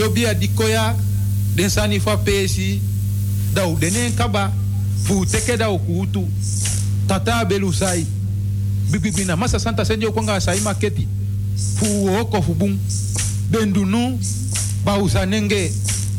[0.00, 0.96] radio bia dikoya
[1.54, 2.80] den sani fa pesi
[3.54, 4.50] da u denen kaba
[5.04, 6.26] fu teke da ukutu
[7.06, 8.06] tata belu sai
[8.90, 11.06] bibibina masa santa senjo kwanga sai maketi
[11.76, 12.78] fu oko fu bum
[13.50, 14.18] bendunu
[14.84, 15.72] ba usanenge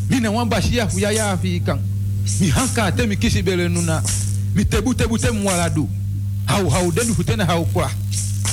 [0.09, 1.79] mina wan bashia fu ya ya afikan
[2.39, 4.03] mi hanka te mi kisi bele nuna
[4.55, 5.89] mi tebu tebu te mwaladu
[6.45, 7.65] hau hau denu fu tena hau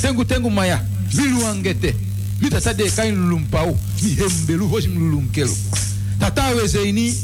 [0.00, 0.80] tengu tengu maya
[1.16, 1.94] bilu angete
[2.40, 5.56] mi tata de kain lulumpau ihembelu hoshimlulu mkelo
[6.20, 7.14] tatawe seini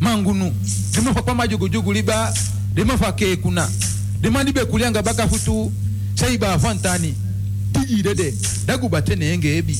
[0.00, 0.52] mangunu.
[0.94, 2.34] Demafa kwa majugujugu liba
[2.74, 3.68] demafa kekuna
[4.20, 5.72] demandibe kulianga baka futu
[6.14, 7.14] seiba afantani
[7.72, 8.34] tijidede
[8.66, 9.78] dagubatene enge ebi.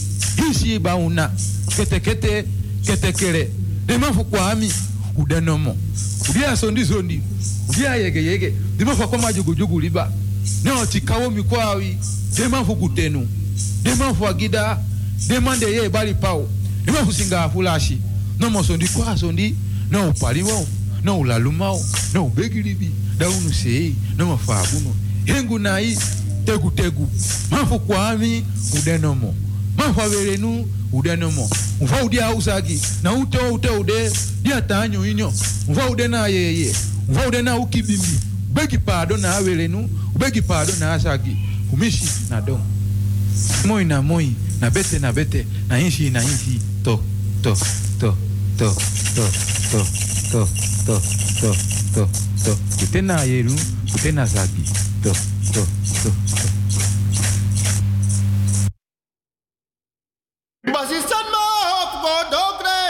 [0.49, 1.31] Hisiiba una.
[1.77, 2.45] Ketekete
[2.87, 3.51] ketekere
[3.87, 4.73] demafu kwa ami
[5.17, 5.77] udanomo.
[6.31, 7.21] Udia sondi sondi.
[7.69, 8.53] Udia yege yege.
[8.77, 10.13] Demafa kwa majugujugu liba.
[10.65, 11.97] Neo tikawo mikwawi.
[12.37, 13.29] Demafu kutenu
[13.83, 14.79] demafu agida
[15.27, 16.49] dema de ye bali pau
[16.85, 17.99] dema fu singa fulashi?
[18.39, 19.55] No mo sondi kwa sondi
[19.91, 20.67] no upaliwo
[21.05, 25.99] no ulalumao no ubegilibi daunu sei no mafabuno hengu nai
[26.45, 27.09] tegu tegu.
[27.51, 28.45] Mafu kwami
[28.79, 29.35] udenomo
[29.77, 31.51] mafu averenu udenomo
[31.83, 34.13] mfa udia usagi na ute ute ude
[34.43, 35.33] dia tanyo inyo.
[35.69, 36.75] Mfa ude na yeye
[37.09, 38.19] mfa ude na ukibimbi.
[38.51, 41.37] Ubegi pado na averenu ubegi pado na asagi
[41.73, 42.61] umishi na dom.
[43.67, 44.33] Moi na moi.
[44.63, 46.95] Na bete na bete na inshi na inshi to
[47.43, 47.51] to
[47.99, 48.15] to
[48.59, 48.71] to
[49.15, 49.27] to
[49.75, 49.83] to
[50.31, 50.43] to
[50.87, 50.95] to
[51.43, 51.51] to
[51.95, 52.03] to
[52.45, 53.51] to kutena yeru
[53.91, 54.63] kutena zagi
[55.03, 55.11] to
[55.51, 55.63] to
[56.03, 56.47] to to
[60.73, 61.43] Basistan ma
[61.83, 62.81] of godogre,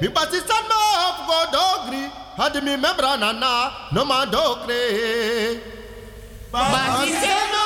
[0.00, 4.82] mi basistan ma of godogri, had mi membra nana, no ma dogre.
[6.50, 7.61] Basistan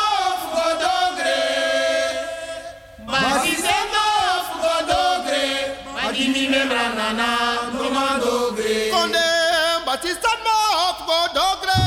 [9.87, 11.86] Batista mob for Godogre.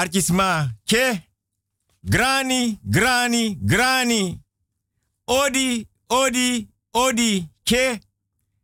[0.00, 1.20] Artisma, ke.
[2.02, 4.40] Grani, grani, grani.
[5.26, 8.00] Odi, odi, odi, ke.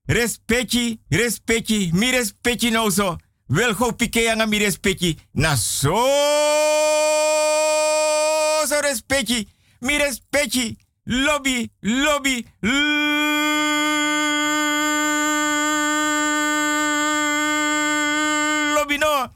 [0.08, 3.18] Respecti, respecti, mi respecti nou zo.
[3.52, 5.12] Wel go pike anga mi respecti.
[5.32, 6.00] Na so,
[8.66, 9.44] so respecti.
[9.80, 10.78] Mi respecti.
[11.04, 12.46] Lobby, lobby,
[18.72, 19.28] lobby no.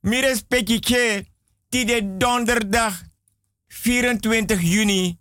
[0.00, 1.26] Mi respecti ke.
[1.70, 2.94] Tide donderdag
[3.68, 5.18] 24 juni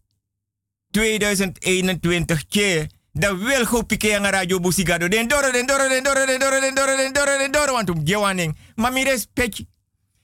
[0.91, 2.89] 2021 ke.
[3.13, 5.07] Da wil go pike ang radio busigado.
[5.07, 7.73] Den doro, den doro, den doro, den doro, den doro, den doro, den doro.
[7.73, 8.57] Want um gewaning.
[8.75, 9.65] Maar mi respect.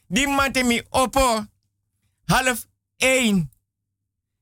[0.07, 1.45] Die mante mi opo.
[2.25, 2.65] Half
[2.97, 3.51] één.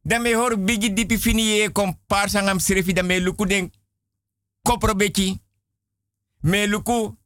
[0.01, 3.71] Dan me hoor bigi dipi fini ye komparsa ngam srefi dan me luku den
[4.61, 4.95] kopro.
[6.39, 7.17] Me luku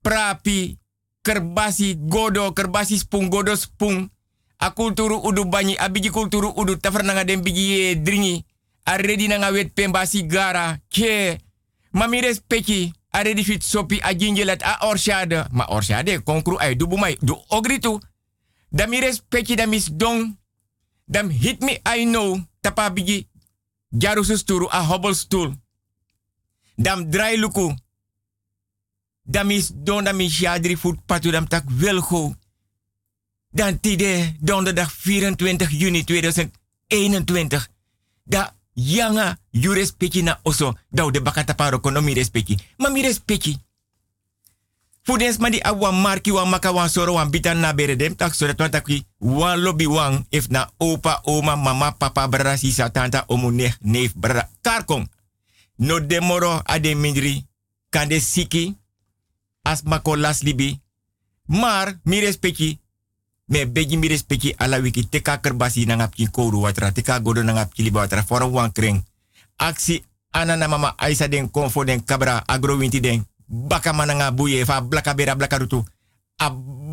[0.00, 0.78] prapi
[1.26, 4.06] kerbasi godo kerbasi spung godo spung.
[4.58, 8.44] A kulturu udu banyi a bigi kulturu udu tafernanga den bigi ye dringi.
[8.84, 11.38] A redi nanga wet pembasi gara ke.
[11.90, 15.44] Mami respecti a redi fit sopi a gingelat a orshade.
[15.50, 17.98] Ma orshade konkru ay dubu mai du ogritu.
[18.70, 20.38] Dan mi respecti dan mis dong.
[21.04, 23.28] Dan hit me I know tapa bigi
[23.90, 25.52] jarusu sturu a hobbel stoel.
[26.76, 27.74] Dan draai luku.
[29.26, 32.34] Dan mis don dan jadri patu dan tak welgo.
[33.50, 37.68] Dan tide donderdag 24 juni 2021.
[38.24, 40.74] Da yanga you respecti na oso.
[40.90, 42.56] Da de bakata paro kono mi respecti.
[42.76, 43.58] Ma mi respecti.
[45.06, 48.46] Fudens mandi awa marki wan maka wan soro wan bitan na bere dem tak so
[48.46, 53.24] dat wan takwi wan lobby wan if na opa, oma, mama, papa, brada, sisa, tanta,
[53.28, 54.50] omu, neef, neef, brada.
[54.62, 55.06] Karkong.
[55.78, 57.46] No demoro ade mindri.
[57.90, 58.74] Kande siki.
[59.66, 60.78] As mako las libi.
[61.50, 62.78] Maar mi respecti.
[63.46, 66.92] Me begi mi respecti ala wiki teka kerbasi nangap ki kouru watra.
[66.92, 68.22] Teka godo nangap ki liba watra.
[68.22, 69.02] Fora wan kring.
[69.56, 74.80] Aksi anana mama aisa den konfo den kabra agro winti den baka mananga buye fa
[74.80, 75.82] blaka bera blaka rutu.
[76.38, 76.50] A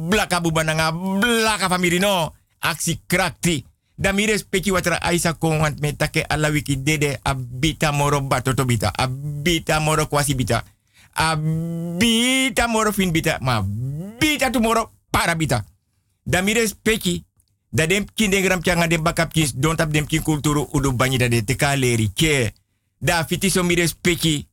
[0.10, 2.34] blaka buba nanga blaka famiri no.
[2.60, 3.66] Aksi krakti.
[3.96, 8.22] Da mi respecti watra aisa kon want me take ala wiki dede a bita moro
[8.22, 8.90] batoto bita.
[8.98, 9.08] A
[9.44, 10.64] bita moro kwasi bita.
[11.14, 13.38] A bita moro fin bita.
[13.42, 13.62] Ma
[14.20, 15.66] bita tomorrow para bita.
[16.24, 16.54] Da mi
[17.74, 18.88] da dem kin den gram changa
[19.28, 22.54] kins don tap dem kin kulturu udu banyi da de teka leri ke.
[23.00, 24.48] Da fiti so mi respecti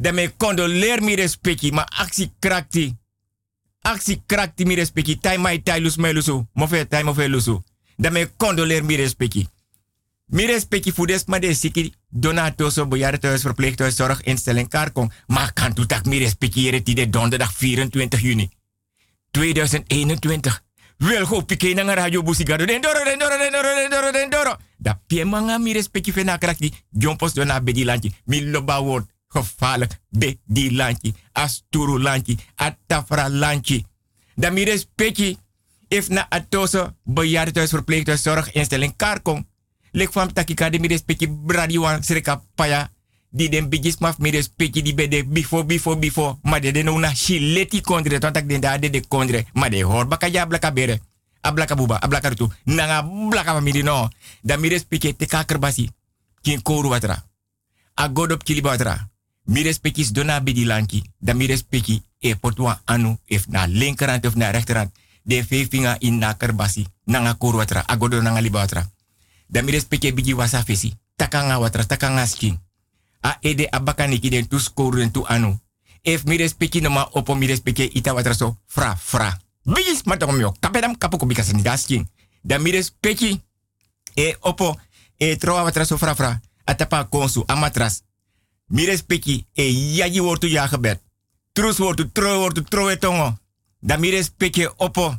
[0.00, 2.96] da me condoleer mi respecti, ma actie krakti.
[3.82, 5.18] Actie krakti mi respecti.
[5.18, 6.46] Tai mai tai lus mai lusu.
[6.52, 7.62] Mofe tai mofe lusu.
[7.96, 9.48] Da me condoleer mi respecti.
[10.30, 15.12] Mi respecti voor des maar de siki donato so bejaardentehuis, verpleeghuis, zorginstelling, karkong.
[15.26, 18.50] Maar kan tu tak mi respecti hier die donderdag 24 juni
[19.30, 20.62] 2021.
[20.96, 24.30] Wel go pike na radio busigado den doro den doro den doro den doro den
[24.30, 24.56] doro.
[24.76, 26.74] Da pie manga mi respecti fena krakti.
[26.90, 28.14] Jompos dona bedi lanchi.
[28.24, 33.84] Mi loba word gevaarlijk be die landje, asturu landje, atafra landje.
[34.34, 35.38] Dan mi respecti,
[35.88, 39.46] if na atoso bejaardenhuis, verpleeghuis, zorginstelling, karkom.
[39.92, 42.90] Lek van takika de mi respecti bradiwan sreka paya.
[43.30, 46.38] Die den bigis maf mi respecti di bede before, before, before.
[46.42, 49.46] Ma de de no na shileti kondre, tontak den da de de kondre.
[49.52, 51.00] Ma de hor baka ja blaka bere.
[51.40, 52.30] Ablaka buba, ablaka.
[52.64, 54.08] Nanga blaka no.
[55.16, 55.90] Te kakerbasi.
[56.42, 57.24] Kin koru watra.
[57.94, 59.08] Agodop kili watra.
[59.44, 59.62] mi
[60.12, 64.90] dona bedi lanki, da mi respecti e potwa anu if na linkerhand of na rechterhand,
[65.22, 68.66] de vefinga in na kerbasi, nanga koru watra, agodo nanga liba.
[69.50, 72.58] Da mi respecti bigi wasa fesi, takanga watra, takanga skin.
[73.22, 75.58] A ede abakaniki den tu skoru den tu anu.
[76.02, 76.38] If mi
[76.80, 79.38] no ma opo mi respecti ita watra so, fra, fra.
[79.64, 82.08] Bigis matong mio, kapedam kapuko bika ni daskin.
[82.42, 82.70] Da mi
[84.16, 84.76] e opo
[85.18, 86.40] e troa watra so fra, fra.
[86.64, 88.02] Atapa konsu, amatras,
[88.68, 91.00] mi respecti e yaji wortu ya gebed.
[91.52, 93.38] Trus wortu tro wortu tro etongo.
[93.80, 94.10] Da mi
[94.76, 95.16] opo.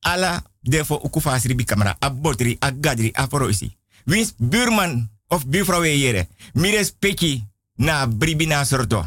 [0.00, 1.96] Ala defo ukufa sribi kamera.
[2.00, 3.76] Abotri, agadri, aforoisi.
[4.04, 6.28] Wins buurman of buurvrouw yere.
[6.52, 7.44] Mi respecti
[7.76, 9.04] na bribi na sorto.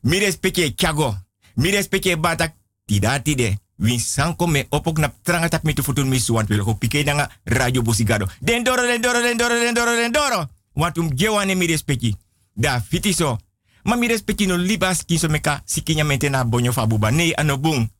[0.00, 1.16] Mi respecti chago.
[1.54, 3.58] Mi respecti batak tida tide.
[3.76, 7.30] Wins sanko me opok na tranga tap mi tu futun mi suwan wil pike nanga
[7.44, 8.26] radio busigado.
[8.40, 10.48] Den doro, den doro, den doro, den doro, den doro.
[10.72, 12.16] Want um gewane mi respecti
[12.54, 13.38] da fitiso.
[13.82, 17.10] Ma mi respecti no libas kiso meka sikinya mente na bonyo fabuba.
[17.10, 17.90] Nee, ano bung.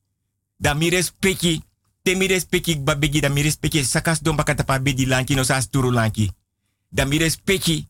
[0.57, 1.63] Da mi respecti.
[2.07, 3.43] Te mi respecti babegi da mi
[3.83, 6.31] sakas don bakata pa bedi lanki no sa sturu lanki.
[6.89, 7.83] Da mi respecti.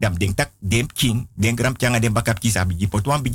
[0.00, 2.64] Dam denk tak dem king, den gram changa den bakap kisa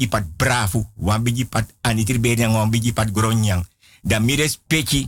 [0.10, 3.66] pat bravo, wan bigi pat anitri bedeng wan bigi pat gronyang.
[4.02, 5.08] Da mi respecti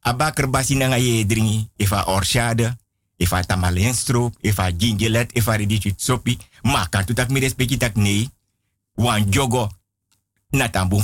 [0.00, 1.68] Abaker basi na ye dringi.
[1.76, 2.76] Ifa orshade.
[3.18, 4.34] Ifa tamalenstrop.
[4.42, 5.36] Ifa gingelet.
[5.36, 6.38] Ifa ridichut sopi.
[6.62, 8.30] Ma kan tu tak mi respecti tak nee.
[8.94, 9.68] Wan jogo.
[10.50, 11.02] Na tambun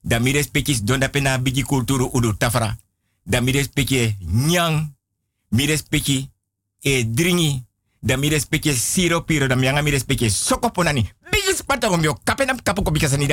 [0.00, 0.08] fasting.
[0.08, 2.76] Da mi respecti don da pena bigi kulturu udu tafra.
[3.22, 4.94] Da mi respecti nyang.
[5.48, 6.30] Mi respecti
[6.80, 7.64] e dringi.
[8.00, 9.46] Da mi respecti siropiro.
[9.46, 11.10] Da mi anga mi respecti sokoponani.
[11.30, 13.26] Bigi spata om yo kapenam kapo ko bikasa ni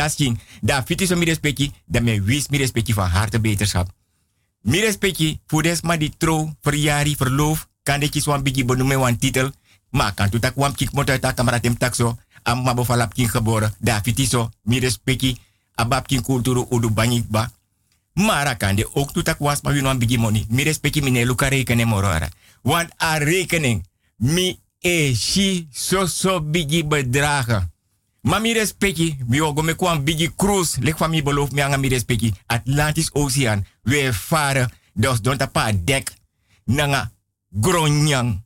[0.62, 1.71] da fiti so mi respecti.
[1.86, 3.89] Da me wis mi respecti van harte beterschap.
[4.62, 7.67] Mi respecti voor des maar die trouw, verjari, verloof.
[7.84, 9.51] Kan dit zo'n beetje benoemen wan titel.
[9.89, 12.17] Maar kan tu tak wam kik motor tak kameratem tak zo.
[12.43, 13.73] Am mabo falap kin geboren.
[13.80, 14.49] Da fiti so.
[14.63, 15.39] Mi respecti.
[15.78, 17.52] Abab kin kulturu udu banyik ba.
[18.13, 19.12] Mara kan de ook
[19.62, 20.46] maar bigi money.
[20.50, 22.30] Mi respecti mine luka rekening morora.
[22.62, 23.86] Want a rekening.
[24.18, 27.72] Mi e shi so so bigi bedragen.
[28.22, 31.88] Maar mi respecti, mi ogo me bigi cruise, lek van mi beloof me anga mi
[31.88, 32.34] respecti.
[32.46, 36.13] Atlantis Oceaan, we varen, dus don tapa dek,
[36.66, 37.12] nanga
[37.52, 38.44] gronyang,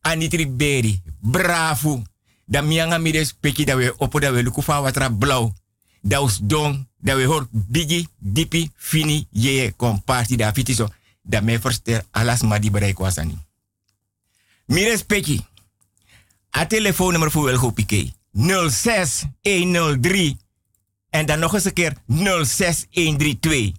[0.00, 2.02] anitri beri, bravo.
[2.46, 5.52] Da mi anga mi respecti da we opo da we luku fa watra blauw.
[6.08, 10.88] Da us don, da we hor bigi, dipi, fini, ye, komparti da fiti so.
[11.22, 13.38] Da me verster alas ma di bereik wasani.
[14.66, 15.44] Mi respecti.
[16.56, 18.16] A telefoonnummer voor Wilgo Piquet.
[18.32, 20.36] 06103
[21.10, 23.72] en dan nog eens een keer 06132.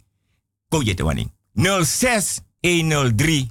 [0.67, 1.27] Kom je te wanneer?
[1.53, 3.49] 06103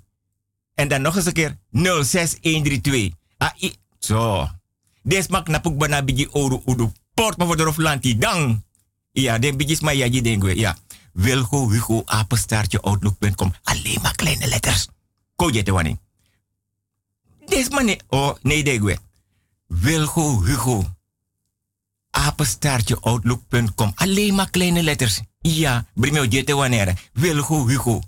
[0.75, 3.11] en dan nog eens een keer 06132.
[3.37, 4.49] Ah, i, zo.
[5.03, 8.67] Des mak napuk bana bigi oru udu port ma voor de lanti dang.
[9.21, 10.55] Ja, den bigis ma yaji dengwe.
[10.57, 10.77] Ja.
[11.13, 13.55] Wilgo Hugo apenstaartje outlook.com.
[13.63, 14.89] Alleen maar kleine letters.
[15.37, 15.97] Kom je te wanneer?
[17.47, 18.01] Des man.
[18.09, 18.99] Oh, nee dengwe.
[19.67, 20.85] Wilgo Hugo.
[22.11, 23.93] Apenstaartje outlook.com.
[23.95, 25.21] Alleen maar kleine letters.
[25.41, 27.09] Ja, brimeo jete wanneer.
[27.13, 28.01] Wilgo Hugo.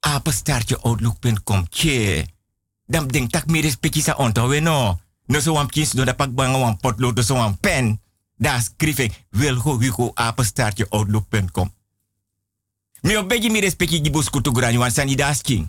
[0.00, 1.68] Apenstaartje outlook.com.
[1.68, 2.26] Tje.
[2.86, 5.00] Dan denk tak meer respectie sa onthouden no.
[5.26, 8.00] No so wan kins do da pak bang wan potlood do so wan pen.
[8.38, 11.72] Daar schrijf ik Wilgo Hugo apenstaartje outlook.com.
[13.00, 15.68] Mi op beetje meer respectie die bus kutu grani wan sani das king.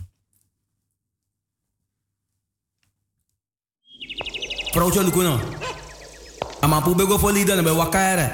[4.70, 5.40] Vrouwtje Lukuno.
[6.60, 8.30] Ama pu bego fo lida na be wakaere.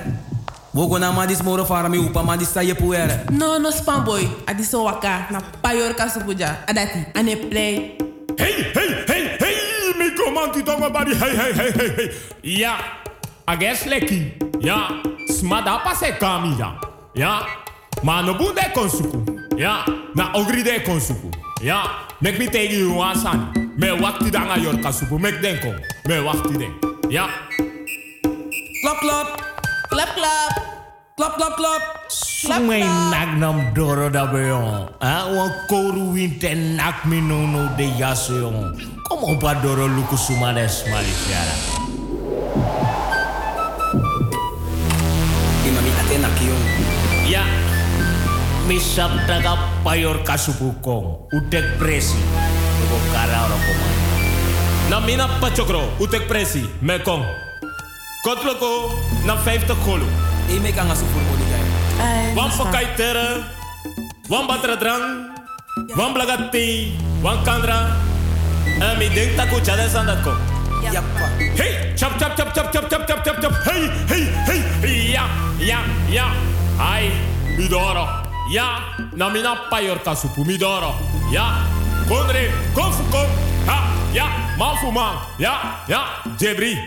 [0.72, 3.25] Wogo na madis moro fara mi upa madis sa ye puere.
[3.31, 4.29] No, no spam boy.
[4.46, 6.66] Adiso waka na payor kasupuja.
[6.66, 7.96] Adati, ane play.
[8.37, 12.11] Hey, hey, hey, hey, mi komanti tonga bari, hey, hey, hey, hey, hey.
[12.42, 12.77] Ja,
[13.87, 14.32] leki.
[14.61, 14.88] Ja,
[15.30, 16.74] smada pase kami ja.
[17.14, 17.46] Ja,
[18.02, 19.22] ma no bunde konsuku.
[19.56, 21.30] Ja, na ogri de konsuku.
[21.62, 21.82] Ja,
[22.20, 22.82] mek mi tegi.
[23.76, 25.72] Me wakti danga yor kasupu, mek denko.
[26.09, 26.72] Me wakti den.
[27.11, 27.28] Ja.
[28.82, 29.28] Klap klap.
[29.90, 30.52] Klap, klap.
[31.16, 31.82] Klap klap klap.
[32.09, 34.88] Sumay nak nam doro da beyon.
[35.00, 37.06] Ah, wan koru winte nak
[37.76, 38.76] de yaso yon.
[39.09, 40.85] Como pa doro luku sumades.
[46.12, 46.64] enak-enak
[47.27, 47.42] Ya,
[48.71, 52.19] misap daga payor kasubukong, udek presi,
[52.79, 53.99] lugo kara orang pemain.
[54.87, 57.27] Namina pacokro, udek presi, mekong.
[58.23, 58.95] Kotloko,
[59.27, 60.07] na 50 kolu.
[60.47, 61.66] Ime kang asupur mo ni kayo.
[62.38, 63.42] Wan pakai tera,
[64.31, 65.35] wan batra drang,
[65.99, 66.95] wan blagati,
[67.27, 67.90] wan kandra.
[68.79, 70.38] Ami deng taku jalan sandat kong.
[70.87, 73.53] Hey, chop chop chop chop chop chop chop chop chop.
[73.64, 75.27] Hey, hey, hey, ja,
[75.59, 76.31] ja, ja.
[76.79, 77.11] Ai,
[77.59, 78.07] midoro.
[78.53, 80.94] Ja, na mina payor kasupu midoro.
[81.33, 81.66] Ja,
[82.09, 83.27] konre, konfu kom.
[83.66, 83.79] Ha,
[84.14, 84.27] ja,
[84.59, 85.16] man fu man.
[85.38, 86.01] Ja, ja,
[86.38, 86.79] jebri.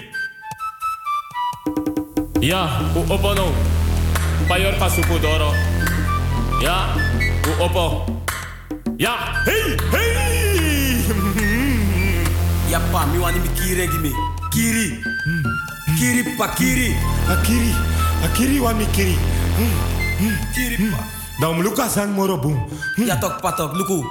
[2.40, 3.52] Ja, u opo no.
[4.48, 5.54] Payor kasupu doro.
[6.64, 6.96] Ja,
[7.48, 8.06] u opo.
[8.98, 10.29] Ja, hey, hey.
[12.70, 14.12] Yappa, mi wani mi kiri gimi.
[14.54, 15.02] Kiri.
[15.98, 16.94] Kiri pa kiri.
[17.30, 17.74] Akiri,
[18.26, 19.18] akiri wa mikiri.
[20.54, 21.02] Kiri pa.
[21.42, 22.58] Dan luka sang moro boom.
[22.98, 24.04] Ja tok patok, luku.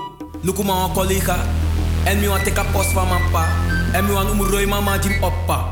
[0.43, 1.37] Luku ma wan collega.
[2.07, 3.47] En mi wan teka post van mijn pa.
[3.93, 5.65] En mi wan umuroi mama jim oppa.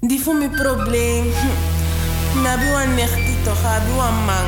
[0.00, 1.24] Die voor mijn probleem.
[1.32, 2.42] Hm.
[2.42, 4.46] Na bi wan nechti toch, abi wan man.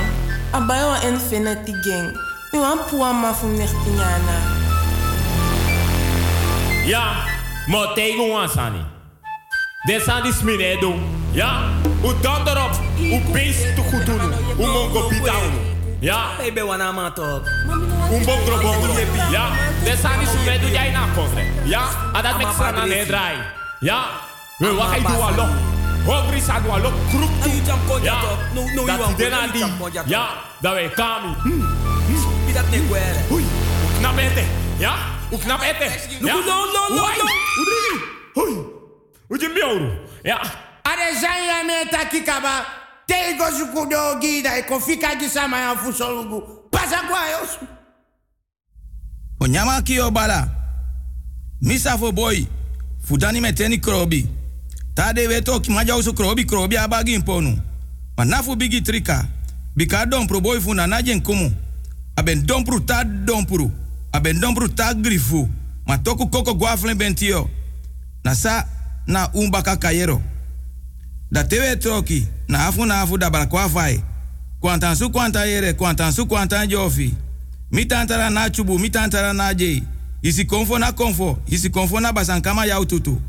[0.52, 2.12] Abai wan infinity gang.
[2.52, 4.36] Mi wan puwa ma fu nechti nyana.
[6.86, 7.04] Ja,
[7.70, 8.88] maar tegen ons aan
[9.82, 11.02] Dit zijn die smine doen.
[11.30, 11.62] Ja,
[12.00, 14.20] hoe dan erop, hoe beest te goed doen.
[14.56, 15.50] Hoe mongo bidaan.
[16.00, 17.48] Ja, Baby wana ma tok.
[18.08, 18.92] hoe bongro bongro.
[19.30, 19.48] Ja,
[19.84, 21.42] dit zijn die smine doen jij na kofre.
[21.64, 23.36] Ja, en dat met aan draai.
[23.80, 24.04] Ja,
[24.58, 25.46] we wachten doen allo.
[26.04, 28.00] Hongri sa doen allo kroek En toe.
[28.02, 28.38] Ja, ja tok.
[28.54, 29.64] No no you dat die aan die.
[30.06, 30.28] Ja,
[30.60, 31.34] dat wij kami.
[32.46, 33.18] bi dat ne kwere.
[33.28, 33.40] Hoe
[33.98, 34.42] knap ete?
[34.78, 34.94] Ja?
[35.30, 35.62] Hoe knap?
[35.62, 35.74] Ja?
[36.20, 37.24] No, no, no, no, no.
[39.28, 39.48] Hoe je?
[39.54, 39.90] Miauw?
[40.22, 40.40] Ja.
[40.82, 42.66] Are zanya meta kikaba.
[43.06, 44.62] Tego sukudo gida
[45.18, 46.42] gisama ya fusolugu.
[46.70, 47.58] Pasa kwa yos.
[49.40, 50.48] Onyama bala.
[51.60, 52.46] Misa fo boy.
[53.06, 54.28] Fudani meteni krobi.
[54.94, 57.58] Tade weto ki maja usu krobi krobi abagi imponu.
[58.16, 59.26] Manafu bigi trika.
[59.76, 61.52] Bika dompro boy fu nanajen kumu.
[62.16, 63.70] Aben dompru ta dompru.
[64.12, 65.48] Aben dompru ta grifu.
[65.86, 67.50] Ma toku koko guaflen bentio.
[68.24, 68.66] Na sa
[69.06, 70.22] na umbaka kayero.
[71.30, 72.26] Da tewe troki.
[72.48, 74.02] Na afu na afu da balakwa fai.
[74.60, 77.14] Kwantan su kwanta yere, kwantan su kwantan jofi.
[77.70, 79.82] Mi tantara na chubu, mi tantara na jei.
[80.22, 83.20] Isi konfo na konfo, isi konfo na basankama yau tutu.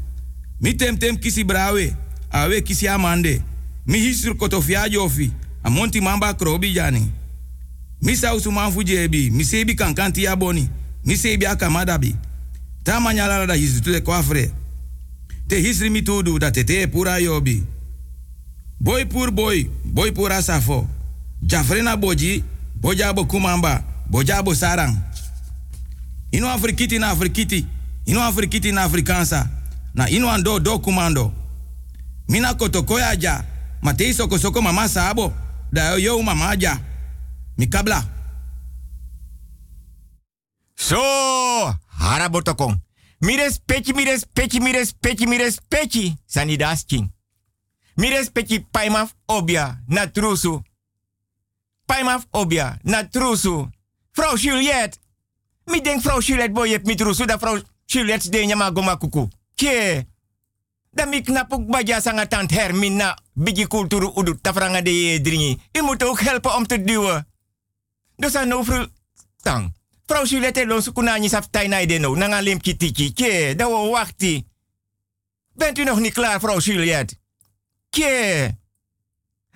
[0.62, 1.96] Mi tem tem kisi brawe,
[2.32, 3.42] awe kisi amande.
[3.88, 5.32] Mi hisur kotofia jofi,
[5.64, 7.12] amonti mamba krobi jani.
[8.02, 10.70] Mi sausu manfu jebi, mi sebi kankanti ya boni.
[11.06, 12.16] Mi sebi akamadabi.
[12.84, 14.52] Ta manyala da hisu tule kwafre.
[15.48, 17.64] Te hisri mi tudu da tete pura yobi.
[18.80, 20.88] Boy pur boy, boy pura safo.
[21.42, 22.44] Jafrena boji,
[22.76, 24.98] bojabo kumamba, bojabo sarang.
[26.32, 27.66] Ino afrikiti na afrikiti,
[28.06, 29.50] ino afrikiti na afrikansa.
[29.94, 31.34] Na ino ando do kumando.
[32.30, 33.44] Mina kotokoya ja,
[33.82, 35.34] matei soko mama sabo,
[35.72, 36.80] da yo mama ja.
[37.56, 38.04] Mikabla.
[40.76, 40.98] So,
[41.88, 42.82] harabotokong.
[43.20, 46.16] Mi respecti, mi respecti, mi respecti, mi respecti.
[46.26, 47.12] Sanidas king.
[47.96, 50.62] Mi respecti paimaf obia na trusu.
[51.86, 53.70] Paimaf obia na trusu.
[54.12, 54.98] Vrouw Juliette.
[55.66, 59.28] Mi denk vrouw Juliette boy hebt mi trusu da vrouw Juliette de nyama goma kuku.
[59.56, 60.08] Ke.
[60.92, 63.18] Da mi knap ook baja sanga tant Hermina.
[63.34, 65.62] Bigi kulturu udu tafranga de dringi.
[65.72, 67.28] U moet ook helpen om te duwen.
[68.22, 68.90] Dus aan over
[69.42, 69.74] tang.
[70.06, 72.16] Vrouw Juliette los kunani saf taina de no.
[72.16, 73.14] Nanga lim kitiki.
[73.14, 73.54] Ke.
[73.58, 74.46] Da wo wachti.
[75.54, 77.16] Bent u nog niet klaar, vrouw Juliette?
[77.90, 78.56] Ke.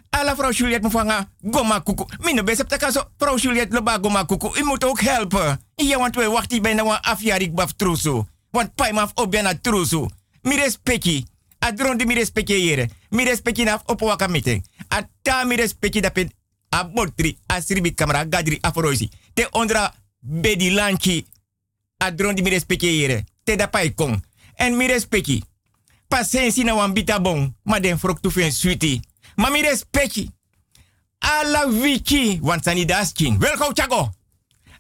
[0.10, 2.06] Alla vrouw Juliette mvanga goma kuku.
[2.20, 4.60] Mino besep ta kaso vrouw Juliette loba goma kuku.
[4.60, 5.62] U moet ook helpen.
[5.76, 8.24] Ja, want we wachten bijna wan afjarik baf trusu.
[8.52, 10.10] Want paim af op bijna trusu.
[10.42, 11.26] Mi respecti.
[11.60, 12.90] Adron di mi respecti yere.
[13.10, 14.66] Mi respecti naf op waka meeting.
[14.88, 16.32] Ata mi respecti dapin.
[16.76, 19.10] A botri, a sribi kamera, gadri, afroisi.
[19.34, 21.26] Te ondra bedi lanchi.
[21.98, 23.24] Adron di mi respecti yere.
[23.44, 24.24] Te da pai kong.
[24.56, 25.44] En mi respecti.
[26.08, 27.56] Pasensi na wan bita bon.
[27.64, 29.00] Ma den frok tu fen sweetie.
[29.36, 30.30] Ma mi respecti.
[31.20, 32.40] Alla wiki.
[32.42, 33.40] Want sani das king.
[33.40, 34.12] Wel go chago.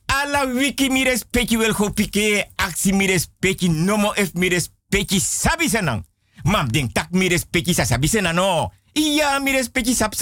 [0.06, 2.52] Alla wiki mi respecti wel go pike.
[2.56, 3.70] Aksi mi respecti.
[3.70, 5.20] Nomo ef mi respecti.
[5.20, 6.04] Sabi senang.
[6.44, 8.72] Mam ding tak mi respecti sa sabi senang no.
[8.94, 10.14] Iya mi respecti sap.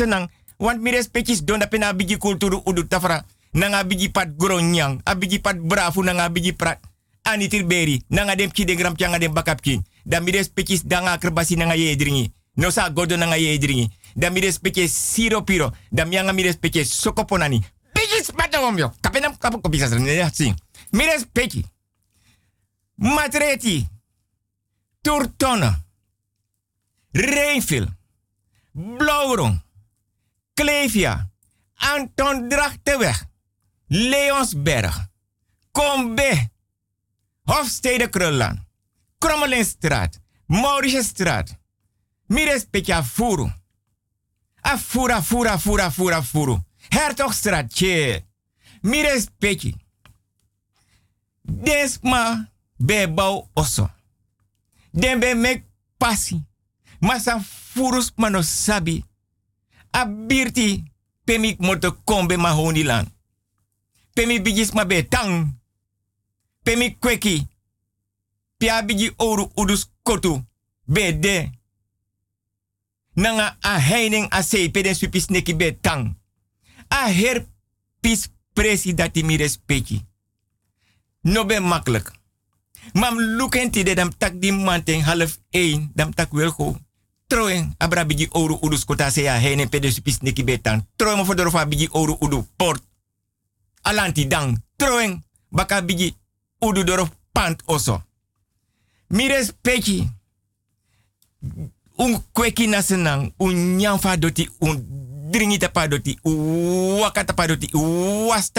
[0.63, 3.26] Want mi respecti don da pena bigi kulturu udu tafra.
[3.52, 5.02] Nanga bigi pat gronyang.
[5.04, 6.80] A pat brafu nanga bigi prat.
[7.21, 8.04] Anitir beri.
[8.08, 9.84] Nanga dem ki de gram changa dem bakap king.
[10.04, 12.32] Da mi respecti danga kerbasi nanga ye dringi.
[12.56, 13.89] No sa godo nanga ye dringi.
[14.15, 15.73] Da mi respecti siro piro.
[15.91, 16.43] Da mi anga mi
[16.84, 17.60] sokoponani.
[17.93, 18.93] Bigi spata omyo.
[19.02, 19.88] Kapenam kapu kopisa
[20.32, 20.56] sing.
[20.91, 21.04] Mi.
[22.95, 23.88] Matreti.
[25.02, 25.84] Turtona.
[27.12, 27.88] Reinville.
[28.71, 29.62] Blauwrong.
[30.54, 31.32] Klevia.
[31.76, 33.28] Anton Drachtenweg.
[33.88, 34.94] Leonsberg.
[35.72, 36.52] Combe.
[37.44, 38.68] Hofstede Krullaan.
[39.18, 40.22] Krommelinstraat.
[40.46, 41.60] Mauritiusstraat.
[42.28, 43.52] Mires Petja Furu.
[44.62, 46.60] Afura, fura, fura, fura, furu.
[46.89, 48.26] Hertogstraat, tje.
[48.82, 49.76] Mires Petji.
[51.42, 53.89] Desma bebau oso.
[54.92, 55.66] Den be mek
[55.98, 56.42] pasi.
[57.00, 57.39] Masa
[57.74, 59.04] furus mano sabi.
[59.93, 60.84] Abirti
[61.23, 63.08] pemik moto kombe mahoni lang.
[64.13, 65.60] Pemi bigis ma be tang.
[66.63, 67.47] Pemi kweki.
[68.58, 70.45] Pia bigi oru udus kotu.
[70.86, 71.49] Be de.
[73.13, 76.17] Nanga a heining a peden supis neki be tang.
[76.88, 77.45] A her
[77.99, 80.06] pis presi dati mi respecti.
[81.21, 82.12] No ben makkelijk.
[82.93, 85.91] Mam lukenti de dam tak di manting half één.
[85.93, 86.77] Dam tak wel go.
[87.27, 90.86] Troen abra bigi oru udus kota se a heining peden supis neki be tang.
[90.95, 92.83] Troen mo fodorofa bigi oru udu port.
[93.81, 94.63] Alanti dang.
[94.75, 96.15] Troen baka bigi
[96.59, 98.01] udu doro pant oso.
[99.07, 100.09] Mi respecti.
[101.95, 104.79] Un kweki na senang, un nyamfa doti, un
[105.29, 107.25] dringi tapa doti, un waka
[108.27, 108.51] was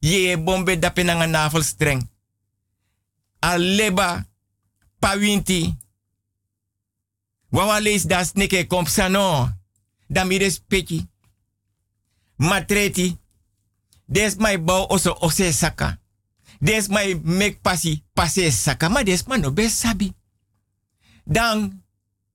[0.00, 2.08] ye bombe dape nanga navel streng.
[3.40, 4.24] Aleba,
[4.98, 5.76] pawinti.
[7.50, 9.58] Wawa lees da sneke komp sano.
[10.06, 11.08] Da mi respecti.
[12.36, 13.18] Matreti.
[14.04, 15.98] Des my bouw oso ose saka.
[16.58, 18.88] Des my mek pasi pase saka.
[18.88, 20.12] Maar des no best sabi.
[21.24, 21.82] Dan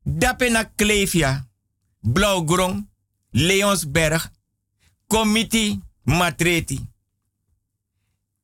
[0.04, 1.48] dape na Klevia,
[2.00, 2.88] Blauwgrong,
[3.32, 4.32] Leonsberg,
[5.08, 6.80] Committee Matreti.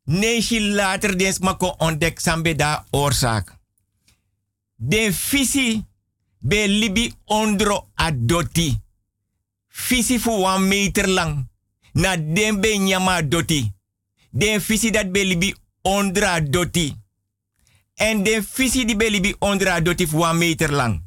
[0.04, 3.60] Neeshi later des mako ontdek sambe da oorzaak.
[4.76, 5.86] De visie
[6.42, 8.80] be libi ondro adoti.
[9.68, 11.48] Visie fu one meter lang.
[11.94, 13.72] Na den be nyama doti.
[14.30, 16.96] De visie dat be libi ondra doti.
[17.96, 21.02] En de visie die be libi ondra doti fu one meter lang.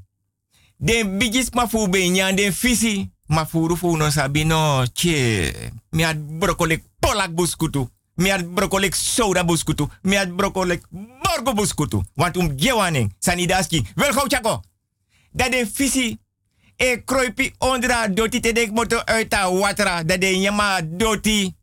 [0.77, 3.13] De bigis ma fu be nyan de visie.
[3.27, 4.85] Ma furu fu no sabi no.
[4.93, 5.73] Che.
[5.91, 7.89] Mi ad brokolik polak buskutu.
[8.15, 9.89] Mi had brokolik soda buskutu.
[10.03, 12.03] Mi had brokolik borgo buskutu.
[12.15, 12.57] Want um.
[13.19, 13.87] Sanidaski.
[13.95, 14.63] Wel gauw chako.
[15.35, 16.19] Dat de visi.
[16.77, 20.03] E kroipi ondra doti te dek moto uit a watra.
[20.03, 21.55] Dat de nyama doti.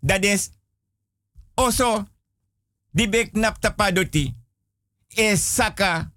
[0.00, 0.50] Dat is.
[1.54, 2.06] Oso.
[2.90, 3.56] Di bek nap
[3.92, 4.34] doti.
[5.08, 6.12] E saka.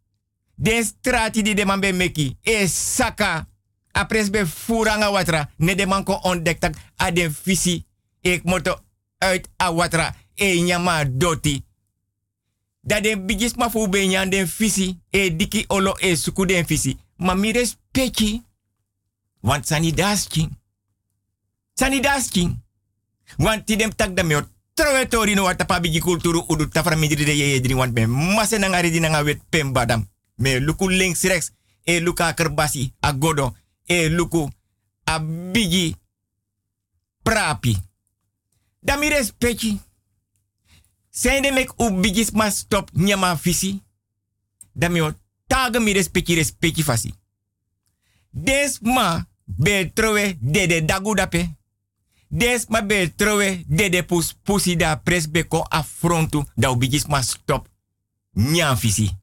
[0.55, 2.37] Den strati di de man be meki.
[2.41, 3.47] E saka.
[3.91, 5.49] Apres be furanga watra.
[5.57, 6.75] Ne de ko ontdek tak.
[7.01, 7.85] A den visi.
[8.21, 8.79] Ik moto
[9.17, 11.65] uit awatra e nyama doti.
[12.81, 16.65] Dat de bigis ma fu be den fisi e diki olo e suku den.
[17.17, 18.43] Ma mi respecti.
[19.41, 20.49] Want sani daski.
[21.73, 22.55] Sani daski.
[23.37, 24.47] Want ti dem tak da meot.
[24.73, 28.05] Trowe tori no wata pa bigi kulturu udu tafra midri de ye want me.
[28.07, 30.07] Mase ngari pem badam.
[30.37, 31.51] Me luku links rex
[31.83, 34.49] e luka kerbasi a godo e luku
[35.05, 35.95] a bigi
[37.23, 37.77] prapi.
[38.81, 39.79] Da mi respecti.
[41.11, 43.81] Zijn de mek ma stop nyama visi.
[44.71, 45.13] Da mi o
[45.47, 47.13] taga mi respecti respecti fasi.
[48.29, 51.55] Des ma be trowe de dagu dape.
[52.27, 57.21] Des ma be trowe de pus pusi da pres beko affrontu da u bigis ma
[57.21, 57.67] stop
[58.31, 59.19] nyam visi.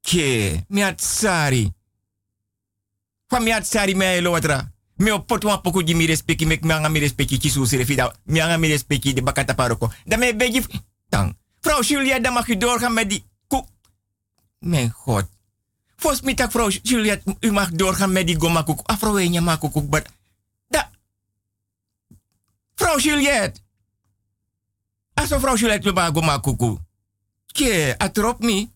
[0.00, 1.72] Ke, mi sari.
[3.26, 4.72] Fa mi sari me lo watra.
[4.96, 7.84] Me o potu wan poku di mi respecti mek me anga mi respecti kisu sire
[7.84, 8.14] fida.
[8.24, 9.92] Mi mi respecti de bakata paroko.
[10.04, 10.62] Da me begi
[11.14, 11.36] tang.
[11.60, 13.68] Vrouw Julia, dan mag u doorgaan met die koek.
[14.58, 15.26] Mijn god.
[15.96, 18.80] Volgens mij tak vrouw Julia, u mag doorgaan met die goma koek.
[18.86, 20.04] Afro enya ma koek, but
[20.68, 20.90] da.
[22.74, 23.62] Vrouw Juliet.
[25.14, 26.78] Aso vrouw Juliet we ba goma koek.
[27.46, 28.73] Ke, atrop mi.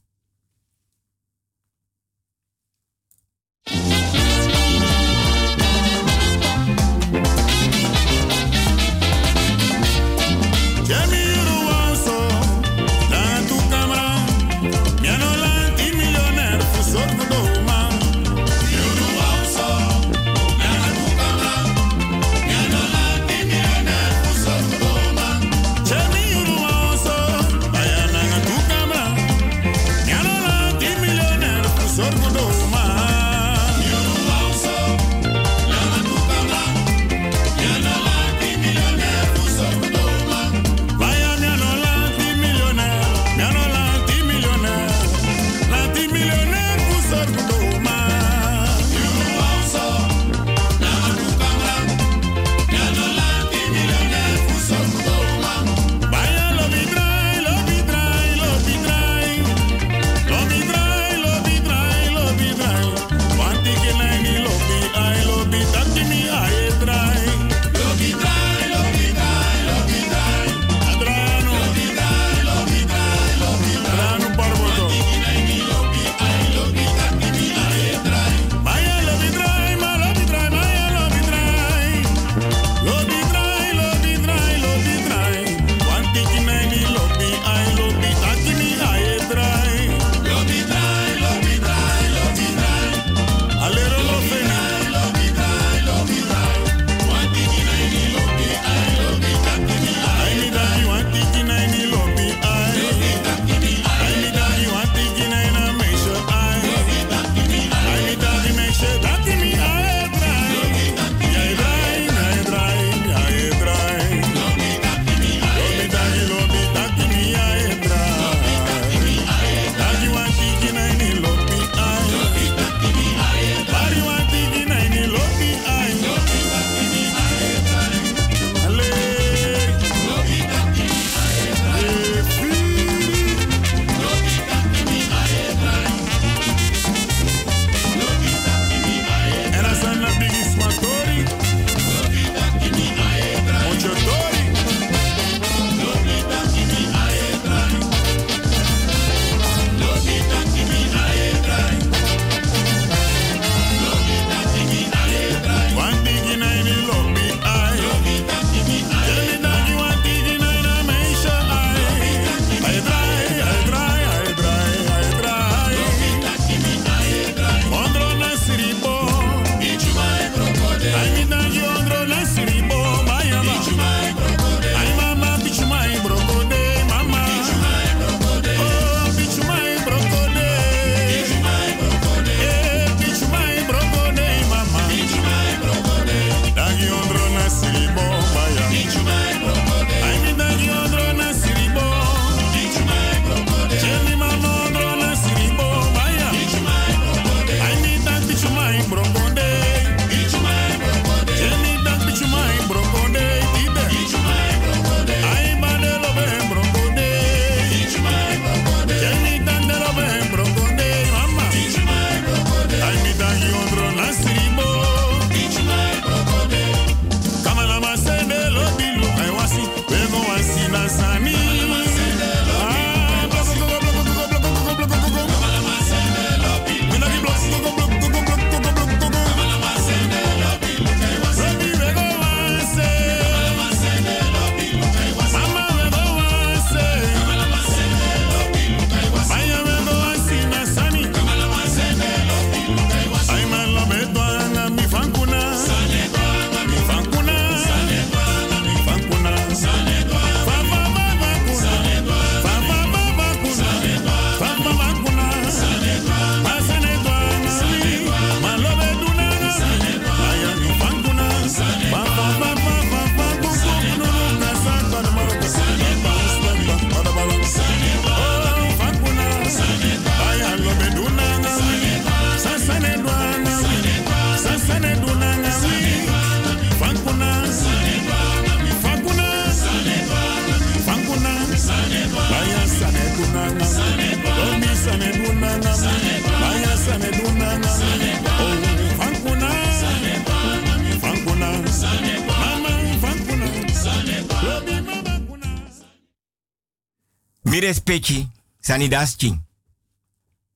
[297.58, 298.28] Mi respecti,
[298.60, 299.40] sanidaschi.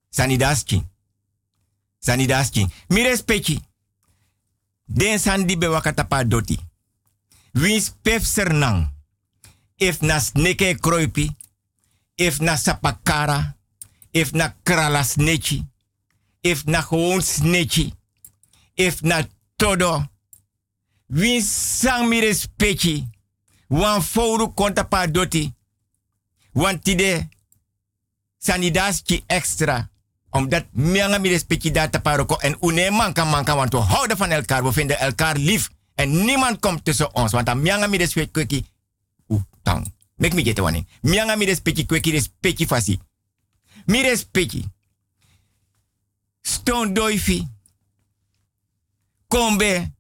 [0.08, 0.86] Sanidaschi.
[1.98, 2.66] Sanidaschi.
[2.88, 3.60] Mi respecti.
[4.86, 6.58] Den san di be wakatapa doti.
[7.54, 8.90] Wins pef sernang.
[9.76, 11.36] If na sneke kroipi.
[12.14, 13.56] If na sapakara.
[14.12, 15.66] If na krala snechi.
[16.40, 17.92] If na gewoon snechi.
[18.74, 19.22] If na
[19.56, 20.06] todo.
[21.08, 21.50] Wins
[21.80, 22.36] sang mi.
[23.68, 24.88] Wan fouru konta.
[26.52, 27.28] Want tide
[28.38, 29.90] sanidaski extra.
[30.30, 34.62] Omdat mianga mi respecti data paroko en une manka manka want we houden van elkaar.
[34.64, 35.70] We vinden elkaar lief.
[35.94, 37.32] En niemand komt tussen ons.
[37.32, 38.66] Want dan mianga mi respecti
[39.62, 39.92] tang.
[40.16, 40.86] Mek mi jete waning.
[41.00, 43.00] Mianga mi respecti kweki respecti fasi.
[43.86, 44.64] Mi respecti.
[46.40, 47.48] Stone doifi.
[49.28, 49.92] Kombe.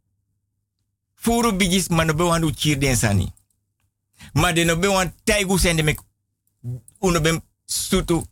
[1.14, 3.32] Furu bigis manobe wandu chir den sani.
[4.32, 6.00] Maar de nobe wan taigu sende mek
[7.02, 8.22] uno bem sutu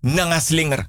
[0.00, 0.88] nanga slinger.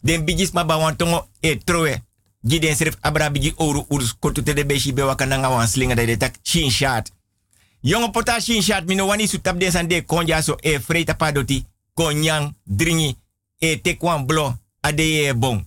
[0.00, 2.02] Den bigis ma ba wan tongo e troe.
[2.40, 5.68] Gi den serif abra bigi oru urus kotu te de beshi be waka nanga wan
[5.68, 7.10] slinger de tak shin shot.
[7.82, 9.56] Jonge pota shin shot mino wani su tap
[10.06, 11.64] konja so e freita padoti
[11.94, 13.16] konyang dringi
[13.58, 15.66] e tekwan blo ade e bon.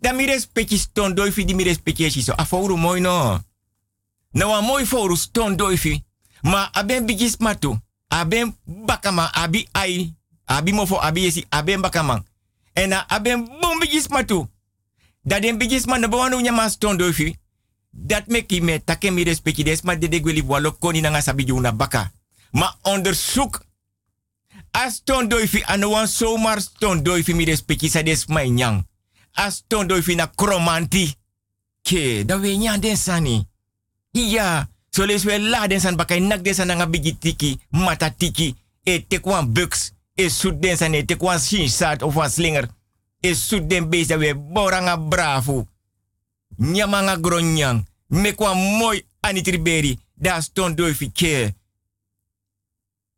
[0.00, 2.32] Da mi respecti ston doi fi di mi respecti so.
[2.36, 3.42] Afouru mooi no.
[4.32, 6.04] Na fouru ston doi fi.
[6.42, 7.76] Ma aben bigis matu.
[8.08, 10.14] Aben bakama abi ai.
[10.46, 12.24] Abi mofo abi yesi aben bakama.
[12.74, 14.46] En na aben bom bigis matu.
[15.22, 17.36] Dat den bigis man na bawanu nyama stone dofi.
[17.90, 21.72] Dat meki me take mi respecti des ma de gweli walo koni na sabi juna
[21.72, 22.10] baka.
[22.52, 23.60] Ma onderzoek.
[24.70, 28.84] As stone dofi anu wan zomaar stone dofi mi respecti sa des mai nyang.
[29.34, 31.14] As stone dofi na kromanti.
[31.82, 33.46] Ke, da we nyan den sani.
[34.12, 34.68] Iya.
[34.90, 38.98] So les we la den san bakay nak den san bigi tiki, mata tiki, e
[39.08, 42.68] tekwan buks, e sud den san e sat of wan slinger.
[43.20, 45.66] E sud den base we boranga bravo.
[46.58, 51.12] Nyamanga gronyang, mekwa mooi anitriberi, da ston doi fi.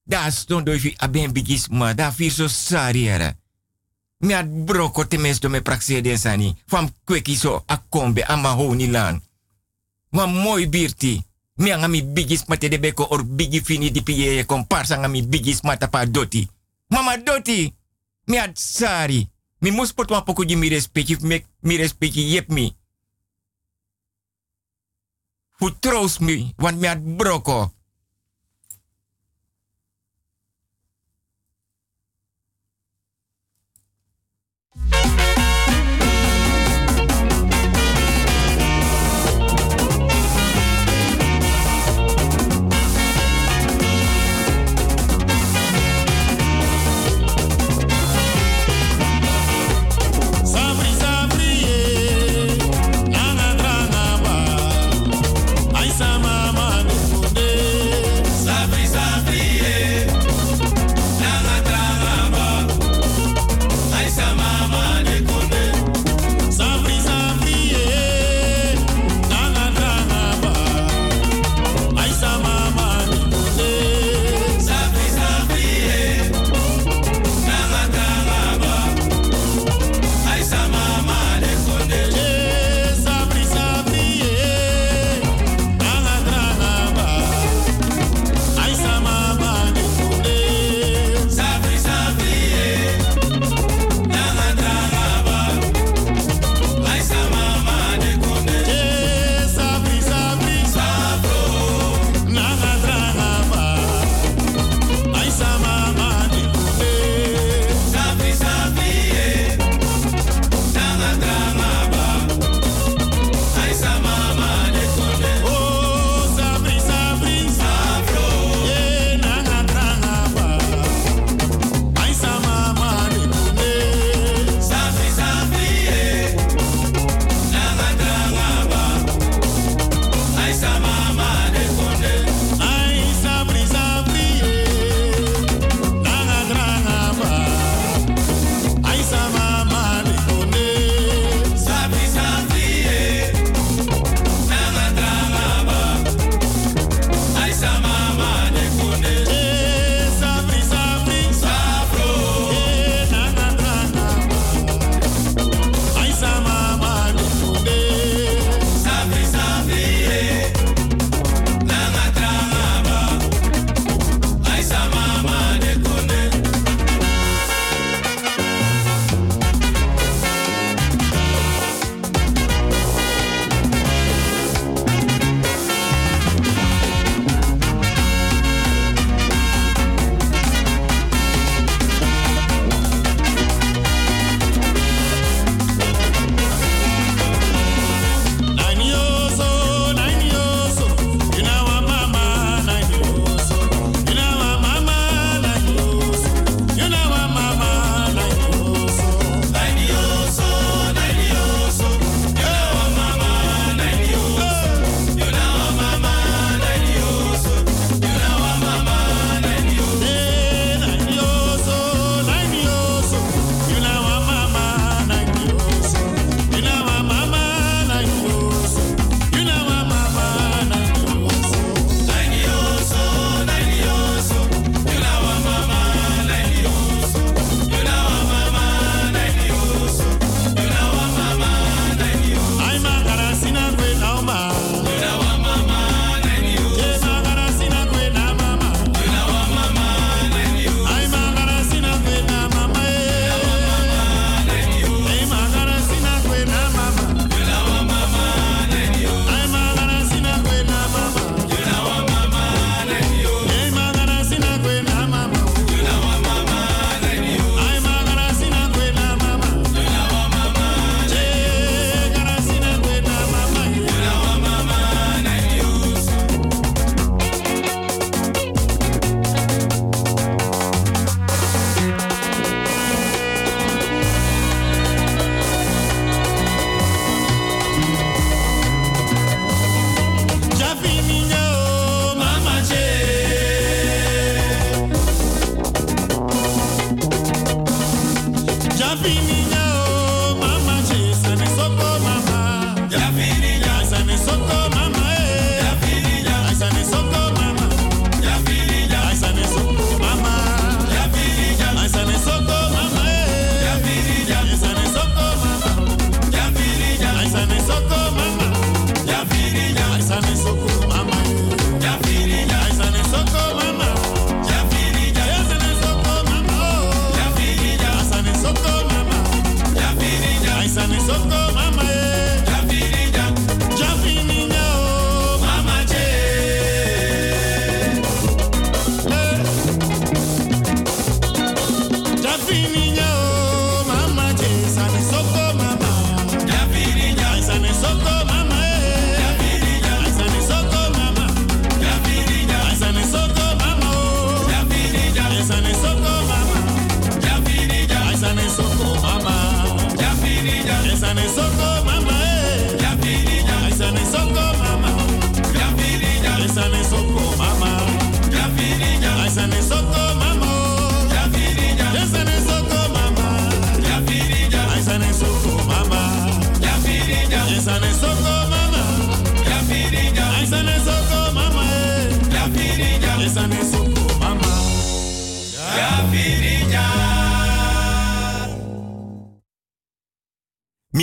[0.05, 0.65] Da ston
[0.99, 3.35] aben bigis ma, da fi so sari era.
[4.19, 5.05] Mi at broko
[5.49, 9.21] me praxe den sani, fam kweki so akombe ama ho ni lan.
[10.13, 11.30] Wan mooi birti.
[11.61, 15.23] Mi anga mi bigis mate de beko or bigi fini di piye komparsa anga mi
[15.23, 16.49] bigis mata pa doti.
[16.89, 17.69] Mama doti.
[18.27, 19.29] Mi at sari.
[19.61, 22.73] Mi mus pot wan poku di mi respecti mi, mi respecti yep mi.
[25.59, 27.73] Fu troost mi, want mi at broko.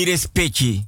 [0.08, 0.86] Respecti.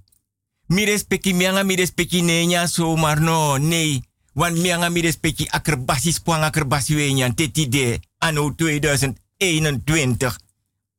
[0.68, 4.02] Mi respecti mianga mi respecti nenya so maar no nee.
[4.34, 10.38] Want mianga mi respecti akkerbasis puang akkerbasi wenyan tetide anno 2021.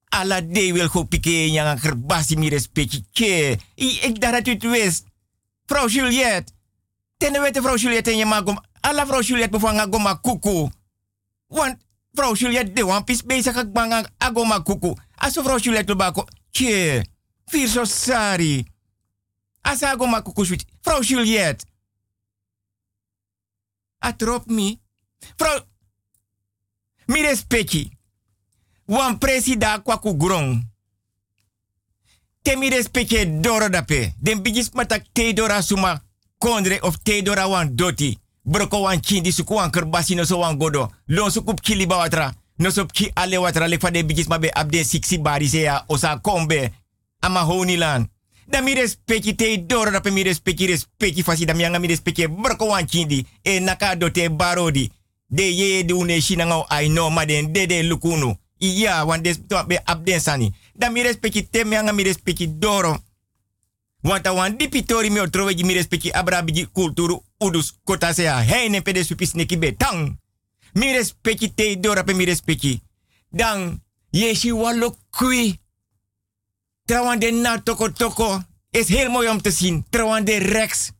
[0.08, 3.04] Alla de wil go pike nyanga akkerbasi mi respecti.
[3.12, 5.04] Tje, I, dacht dat het wist.
[5.66, 6.52] Vrouw Juliette.
[7.16, 8.60] Ten wete vrouw Juliette en je magom.
[8.80, 10.68] Alla vrouw Juliette bevanga goma kuku.
[11.46, 11.76] Want
[12.12, 14.94] vrouw Juliette de wan pis bezig ak banga agoma kuku.
[15.14, 16.26] Aso vrouw Juliette bako.
[16.50, 17.04] Tje.
[17.50, 18.64] Vier zo sari.
[19.62, 20.64] Asa agoma kuku switch.
[20.82, 21.64] Vrouw Juliette.
[23.98, 24.80] Atrop mi.
[25.36, 25.66] Vrouw.
[27.06, 27.90] Mi respecti.
[28.84, 30.64] Wan presida kwa kugrong.
[32.42, 34.14] Te mi respecti doro dape.
[34.18, 36.02] Den bigis matak te dora suma
[36.38, 38.18] kondre of te dora wan doti.
[38.42, 40.90] Broko wan chindi suku wan kerbasi no so wan godo.
[41.06, 42.34] Lon suku kili ba watra.
[42.58, 46.18] No so ki ale watra lek de bigis mabe abden siksi bari se ya osa
[46.18, 46.79] kombe.
[47.20, 48.08] Ama honi lan.
[48.46, 53.26] Da mi respecti te doro dape mi respecti respecti fasi da mi mi chindi.
[53.42, 54.90] E naka dote barodi.
[55.26, 57.10] De ye de une shina ngau ai no
[57.50, 58.36] de de lukunu.
[58.58, 60.52] Iya wan des to be abden sani.
[60.74, 62.04] Da mi respecti te mi mi
[62.58, 62.98] doro.
[64.02, 66.10] Want a wan dipitori mi otrowe mi respecti
[66.72, 68.44] kulturu udus kota sea
[68.82, 70.18] pede supis neki be tang.
[70.72, 72.80] Mi respecti te dora pe mi respecti.
[73.28, 74.96] Dan yeshi wallo
[76.90, 76.96] kui.
[76.96, 78.42] Trawan de na toko toko.
[78.70, 79.84] Is heel mooi om te zien.
[79.90, 80.90] Trawan de rex.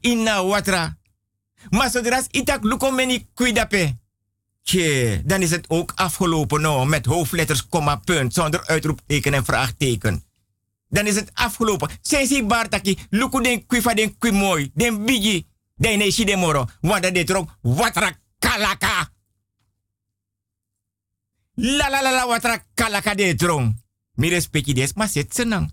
[0.00, 0.98] Inna watra.
[1.70, 4.00] Maar zodra itak luko meni kui dape.
[4.62, 10.24] Tje, dan is het ook afgelopen no, met hoofdletters, komma, punt, zonder uitroepteken en vraagteken.
[10.88, 11.90] Dan is het afgelopen.
[12.02, 15.46] Sensi Bartaki, luku den kwifa den kwi mooi, den bigi,
[15.76, 19.10] den neshi de moro, wanda de trok, watra kalaka.
[21.54, 23.81] La la la la watra kalaka de trong.
[24.22, 25.66] Mi respecti des, maar zet senang.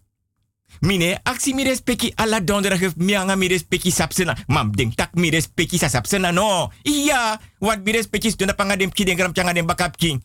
[0.79, 4.37] Mine, aksi mi respecti alla donderdag heeft mianga mi respecti sapsena.
[4.47, 6.71] Mam denk tak mi respecti sa sapsena no.
[6.81, 10.23] Iya, wat mi respecti stunda panga dem ki den gram changa dem bakap king.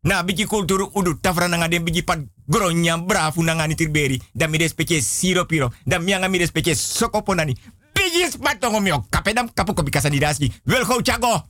[0.00, 4.20] Na bigi kulturu udu tafra nanga dem bigi pat gronya brafu nanga ni tirberi.
[4.32, 5.72] Da mi respecti siro piro.
[5.84, 7.52] Da mianga mi respecti sokoponani.
[7.92, 9.04] Bigi spatongo mio.
[9.10, 10.52] Kapedam kapu kopi kasanidaski.
[10.64, 11.44] Wel go chago.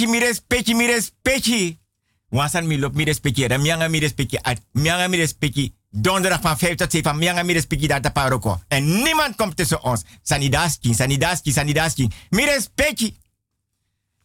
[0.00, 1.78] Respecti, mi respecti, mi respecti.
[2.30, 3.46] Wansan mi lop mi respecti.
[3.46, 4.38] Da mianga mi respecti.
[4.72, 5.74] Mianga mi respecti.
[5.90, 7.16] Donderdag van 5 tot 7.
[7.16, 7.54] Mianga mi
[7.86, 8.60] daar te paroko.
[8.68, 10.02] En niemand komt tussen ons.
[10.22, 12.08] Sanidaski, sanidaski, sanidaski.
[12.30, 13.16] Mi respecti.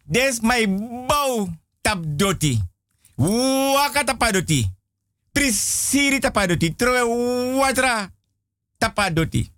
[0.04, 0.68] Des my
[1.08, 1.50] bouw
[1.82, 2.62] tap doti.
[3.16, 4.72] Waka tapadoti.
[5.32, 6.76] Prisiri tapadoti.
[6.76, 7.04] Troe
[7.58, 8.12] watra
[8.78, 9.52] tapadoti.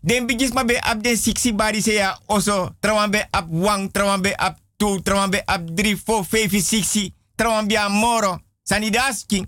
[0.00, 2.74] Den bigis ma be ap den siksi bari se ya oso.
[2.80, 7.14] Trawan be ap wang, trawan be ap tu, trawan be ap dri, fo, fefi, siksi.
[7.34, 8.40] Trawan be moro.
[8.62, 9.46] Sanidaski.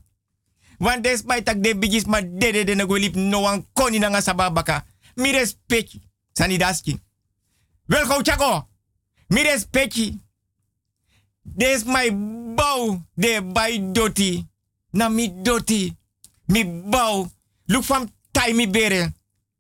[0.79, 4.85] Want des mai tak de bigis ma de nego lip no wan koni nanga sababaka.
[5.15, 6.01] Mi respecti.
[6.33, 7.01] Sanidaski.
[7.87, 8.69] Wel chako.
[9.29, 10.21] Mi respecti.
[11.43, 12.11] Des my
[12.55, 14.47] bouw de bij doti.
[14.91, 15.97] Na mi doti.
[16.47, 17.31] Mi bouw.
[17.65, 19.13] Look van tai mi bere.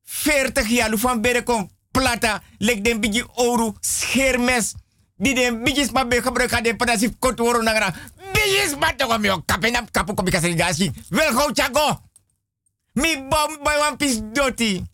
[0.05, 2.43] 40 jaar look van bere kom plata.
[2.59, 4.75] Lek den bigi oru schermes.
[5.17, 7.93] Die den bigis ma be gebruik had den panasif kot woro nangara.
[8.33, 10.57] Bigis ma toko mi ok kapenam kapu kobi kasari
[11.11, 12.01] Wel go chago.
[12.93, 14.85] Mi bouw bij wan pis doti.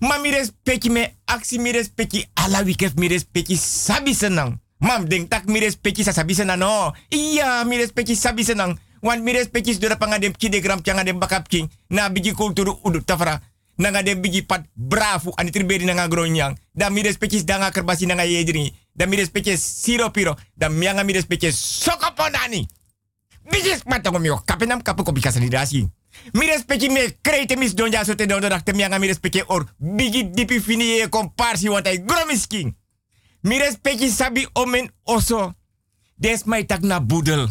[0.00, 4.60] Ma mi respecti me aksi mi respecti ala wikef mi respecti sabi senang.
[4.78, 6.92] Mam, denk tak mi respecti sa sabi senang no.
[7.08, 8.76] Iya, mi respecti sabi senang.
[9.00, 11.70] Want mi respecti dora pangadem kide gram changa dem bakap king.
[11.88, 13.40] Na bigi kulturu udu tafra.
[13.76, 16.56] Nanga dem bigi pat bravo ani triberi nanga gronyang.
[16.72, 18.72] Da mi respecti danga kerbasi nanga yedri.
[18.96, 20.36] Da mi respecti siro piro.
[20.54, 22.66] Da mianga mi respecti sokoponani.
[23.50, 25.88] Bigi smatongo mio kapenam kapu ko bika sanidasi.
[26.32, 30.30] Mi respecti me krete mis donja so te donderdag te mianga mi respecti or bigi
[30.30, 32.74] dipi fini e komparsi want ay gromisking.
[33.40, 35.52] Mi respecti sabi omen oso.
[36.14, 37.48] Des mai tak na boedel.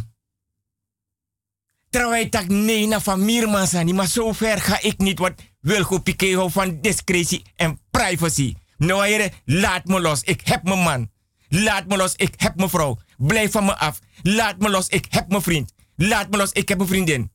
[1.90, 6.04] Terwijl tak nee na van Mirmasani, maar zo ver ga ik niet, want wil goed
[6.04, 8.56] pikeo van discretie en privacy.
[8.78, 11.10] Nou, heren, laat me los, ik heb mijn man.
[11.48, 12.98] Laat me los, ik heb mijn vrouw.
[13.18, 14.00] Blijf van me af.
[14.22, 15.74] Laat me los, ik heb mijn vriend.
[15.96, 17.32] Laat me los, ik heb een vriendin.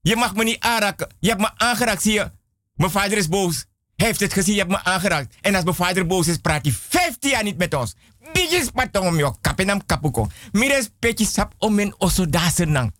[0.00, 1.08] Je mag me niet aanraken.
[1.20, 2.30] Je hebt me aangeraakt, zie je.
[2.74, 3.66] Mijn vader is boos.
[3.96, 5.34] Hij heeft het gezien, je hebt me aangeraakt.
[5.40, 7.94] En als mijn vader boos is, praat hij 15 jaar niet met ons.
[8.32, 10.28] Bijis patong om jou, kapenam kapuko.
[10.52, 12.94] Mires petje sap om men oso dasenang.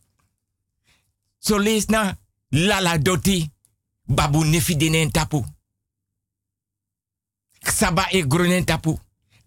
[1.38, 2.18] Zo lees na
[2.48, 3.50] Lala Doti,
[4.04, 5.44] Babu Nefi denen tapu.
[7.58, 8.98] Ksaba e gronen tapu.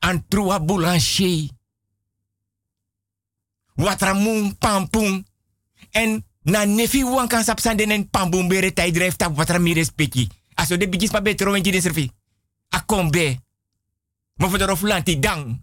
[0.02, 1.50] Antrua boulanger.
[3.76, 5.26] Watramun pampung.
[5.92, 10.28] En Na nefi wan kan sap sande nen pambumbere tai drive tap watra mi respecti.
[10.54, 12.12] Aso de bigis pa betro wenji de servi.
[12.70, 13.42] A kombe.
[14.36, 15.62] Ma fodoro flanti dang.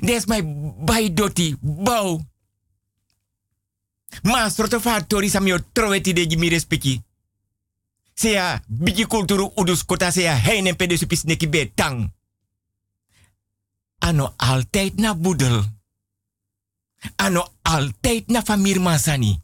[0.00, 0.42] Des my
[0.84, 2.20] bai doti bau.
[4.22, 7.02] Ma sorto fa tori samio troveti de mi respecti.
[8.14, 12.12] Sea bigi kulturu udus kota sea heinen pede supis neki betang.
[14.02, 15.64] Ano altijd na boedel.
[17.16, 19.40] Ano altijd na famir masani.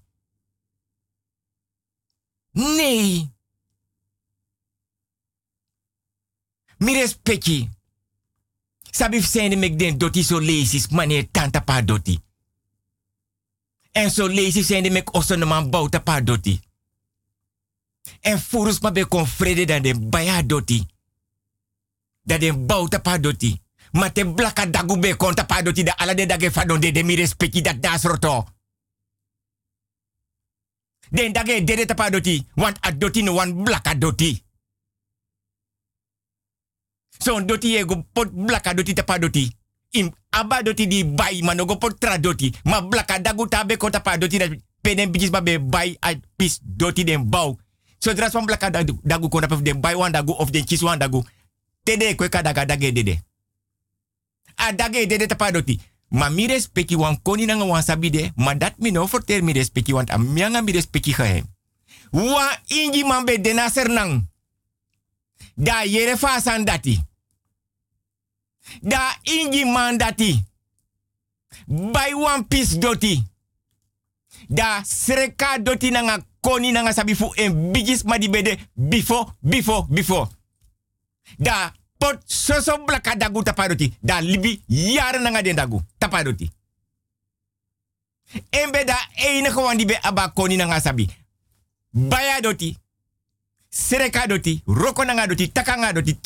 [2.50, 3.30] Nee.
[6.78, 7.68] Mi respecti.
[8.90, 12.20] Sabif sende mek den doti lesis mane tanta pa doti.
[13.92, 16.60] En so lesis sende mek osso man bouta pa doti.
[18.20, 20.86] En furus ma be kon vrede dan den baya doti.
[22.22, 23.66] Dat den bouta pa doti.
[23.92, 27.02] Ma te blaka dagu be konta pa doti da ala de dage fadon de de
[27.02, 28.44] mi respecti dat das roto.
[31.10, 32.46] Den dage dede tapa doti.
[32.54, 34.42] Want a doti no wan blaka doti.
[37.18, 39.56] Son doti e go pot blaka doti tapa doti.
[39.90, 42.52] Im aba doti di bai go pot tra doti.
[42.64, 46.60] Ma blaka dagu tabe konta pa doti dat penen bijis ba be bai a pis
[46.62, 47.58] doti den bau.
[48.00, 51.24] So blaka dagu, dagu konta pa den bai wan dagu of den kis wan dagu.
[51.84, 53.27] Tede kwe daga dage dede.
[54.58, 55.78] A dage dede tapa doti.
[56.10, 59.92] Ma mi respecti wan koni nanga wan sabide, ma dat mi no forter mi respecti
[59.92, 61.14] want a mianga mi respecti.
[62.10, 64.24] Wa ingi man be dena sernang.
[65.54, 66.98] Da yere fasan dati.
[68.80, 70.44] Da ingi man dati.
[71.66, 73.22] Bai wan pis doti.
[74.48, 80.28] Da sreka doti nanga koni nanga sabifu en bigis ma di bede bifo, bifo, bifo.
[81.36, 83.92] Da pot soso blaka dagu tapadoti.
[84.02, 86.50] Da libi jaren nanga den dagu tapadoti.
[88.50, 91.08] Embe da enige wan die be aba koni nanga sabi.
[91.90, 92.76] Baya doti.
[93.68, 94.62] Sereka doti.
[94.66, 95.52] Roko nanga doti.
[95.52, 96.18] Takanga doti.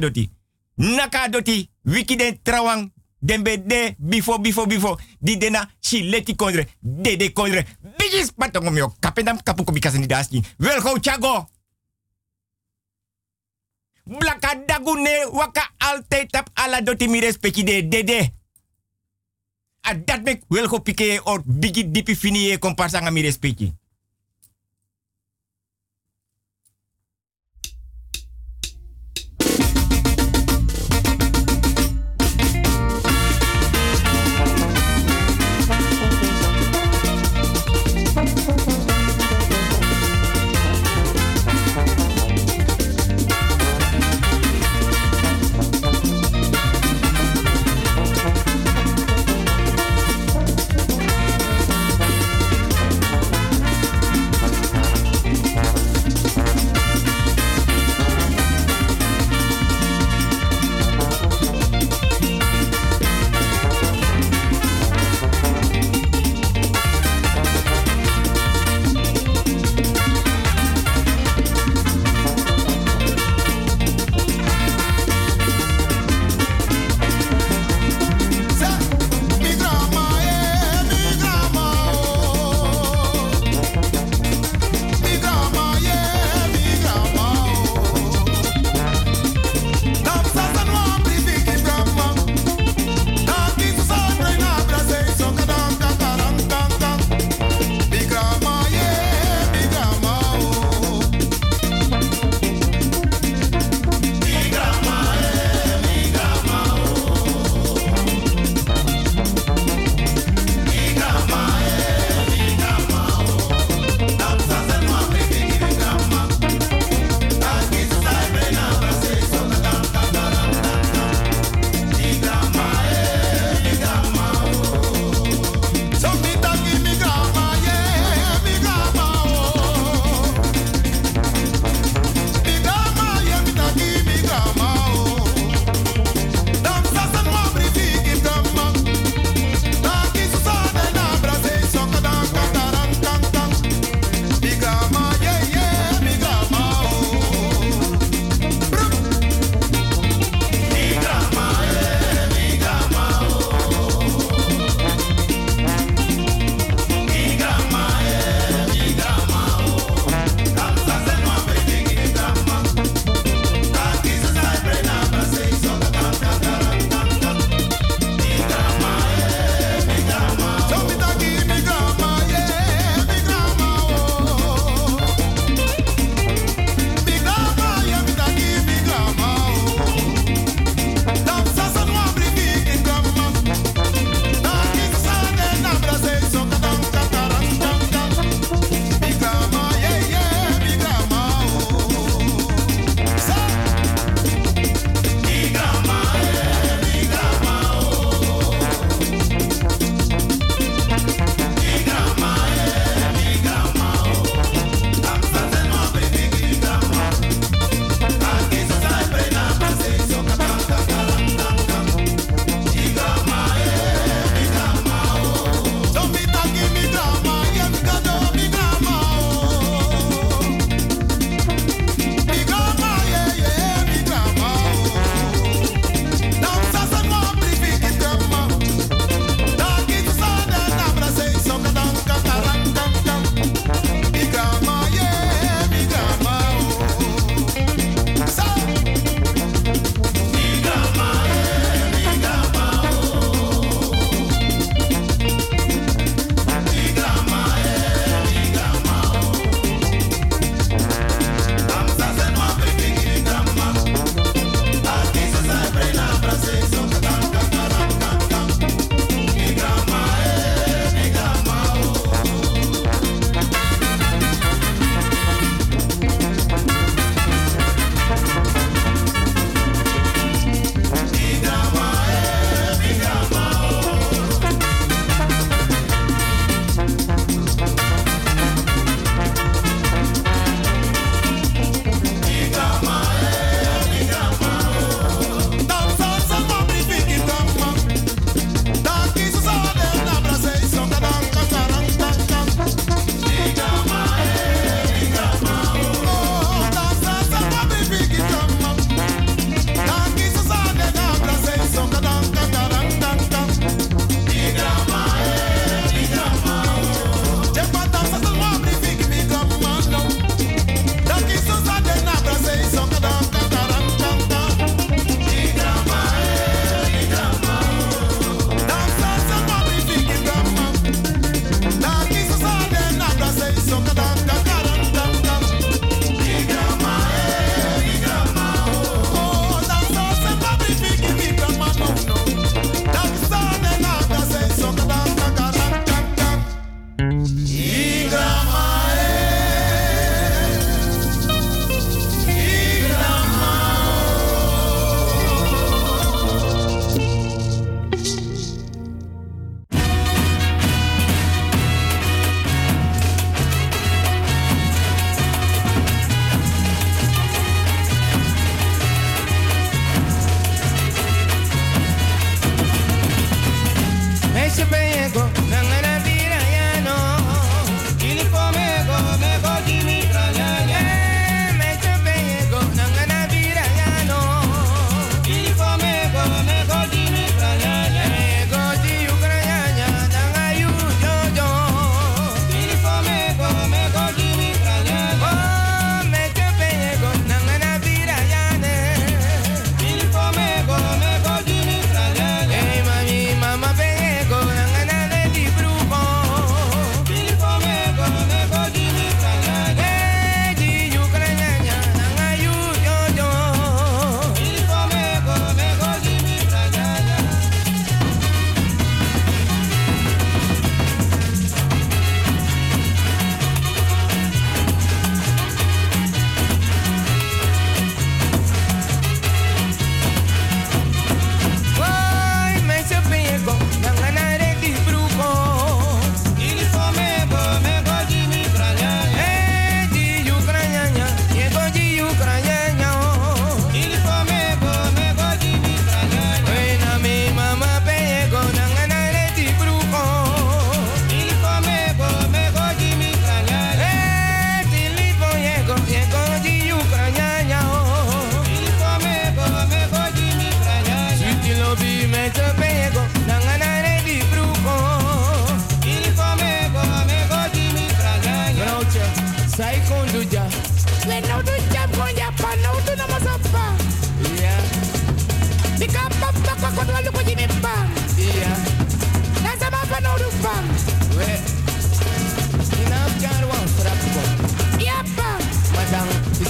[0.00, 0.30] Doti.
[0.76, 1.68] Naka doti.
[1.84, 2.90] Wiki den trawang.
[3.18, 4.98] Dembe de bifo bifo bifo.
[5.20, 6.66] Di dena si leti kondre.
[6.80, 7.66] De de kondre.
[7.96, 8.94] Bigis patongom yo.
[9.00, 10.42] Kapendam kapu kubikasa ni daski.
[10.58, 11.46] Welgo chago.
[14.18, 18.32] Blaka dagune waka altijd tap ala doti mi respecti de dede.
[19.80, 23.72] A dat mek wel go pike or bigi dipi fini e komparsa nga mi respecti.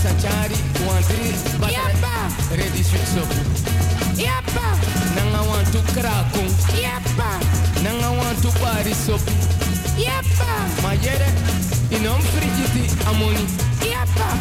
[0.03, 1.31] Madang bisa cari wan tri.
[1.71, 2.31] Iya bang.
[2.59, 3.39] Ready sopu.
[4.19, 4.79] Iya bang.
[5.15, 6.51] Nanga wan tu krakung.
[6.75, 7.39] Iya bang.
[7.87, 9.31] Nanga wan tu pari sopu.
[9.95, 10.67] Iya bang.
[10.83, 11.31] Mayere.
[11.95, 13.47] Inom frigiti amoni.
[14.19, 14.39] Bang.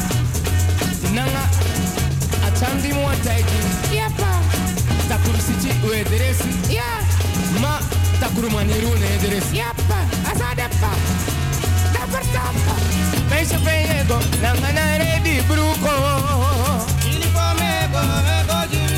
[1.13, 1.45] Nanga
[2.41, 3.61] atandi mo ataiki.
[3.93, 4.41] Iya bang.
[5.05, 6.73] Takuru sichi uederesi.
[6.73, 6.89] Iya.
[7.61, 7.77] Ma
[8.17, 9.61] takuru maniru ne ederesi.
[12.11, 12.73] Verstampa.
[13.29, 14.19] Meisje pego.
[14.41, 15.93] Nanga na ready bruko.
[17.07, 18.01] Ili pomego.
[18.27, 18.90] Mego jiri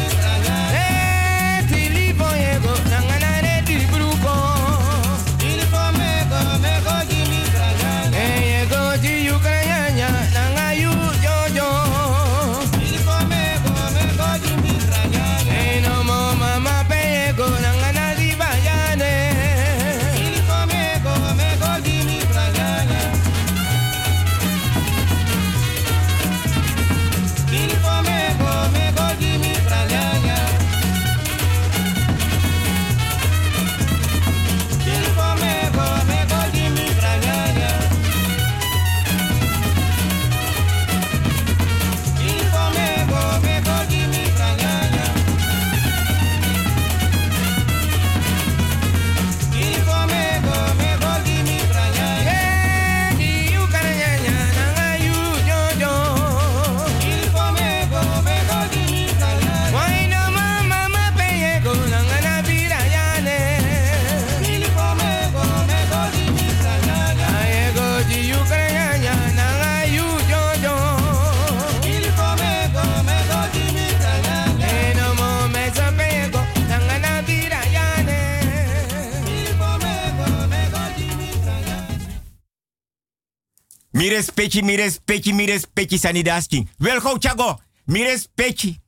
[84.04, 86.68] Mi respecti, mi respecti, mi respecti sanidaski.
[86.78, 87.62] Wel go chago.
[87.86, 88.80] Mi respecti.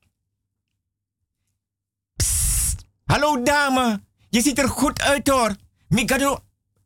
[3.06, 4.02] Hallo dame.
[4.30, 5.56] Je ziet er goed uit hoor.
[5.88, 6.40] Mi gado.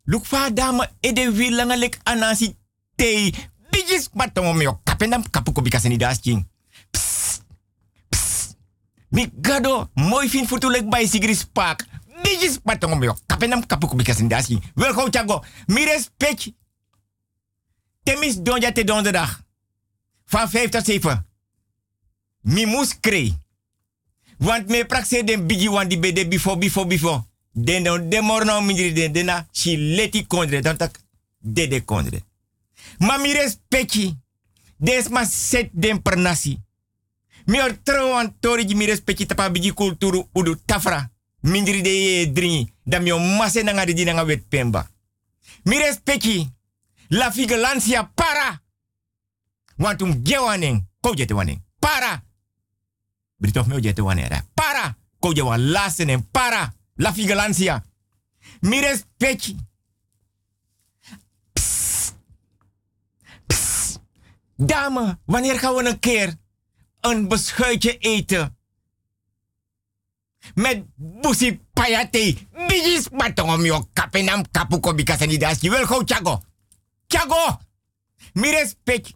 [0.03, 0.89] Look dame.
[0.99, 2.55] E de wilanga lek anasi
[2.95, 3.33] te.
[3.69, 4.79] Bijis matongo mio.
[4.83, 5.79] Kapendam kapuko bika.
[6.89, 7.43] Psst.
[9.09, 9.89] Mi gado.
[9.93, 11.85] Mooi fin futu lek bij sigris pak.
[12.21, 13.17] Bijis matongo mio.
[13.25, 14.13] Kapendam kapuko bika.
[14.75, 15.43] Wel go chago.
[15.65, 16.57] Mi respecti.
[18.09, 19.41] Temis donja te donderdag.
[20.25, 21.25] Van 5 tot 7.
[22.41, 23.37] Mi moes kree.
[24.37, 27.23] Want me prakse den bigi wan di bede before, before, before.
[27.51, 30.61] Den don de morno mindri den dena si leti kondre.
[30.61, 30.99] Dan tak
[31.37, 32.23] dede kondre.
[32.97, 34.17] Ma mi respecti.
[34.77, 36.57] Des ma set den per nasi.
[37.45, 41.11] Mi or trouwan tori mi respecti tapa bigi kulturu udu tafra.
[41.41, 42.73] Mindri de ye dringi.
[42.83, 43.63] Da mi o mase
[44.25, 44.89] wet pemba.
[45.63, 46.57] Mi respecti.
[47.09, 48.61] La vigilancia para.
[49.77, 50.87] Want um gewaning.
[51.01, 51.63] Ko jete waning.
[51.79, 52.23] Para.
[53.37, 54.29] Britof me jete waning.
[54.53, 54.97] Para.
[55.19, 56.73] Ko je wan para.
[56.95, 57.83] La vigilancia.
[58.61, 59.57] Mi respecti.
[64.55, 66.35] Dame, wanneer gaan we een keer
[67.01, 68.57] een beschuitje eten?
[70.53, 72.37] Met busi payate.
[72.67, 75.69] Bijis matongom yo kapenam kapuko bikasanidasi.
[75.69, 76.41] Wel go chago.
[77.09, 77.59] Chago!
[78.33, 79.13] Mi respect.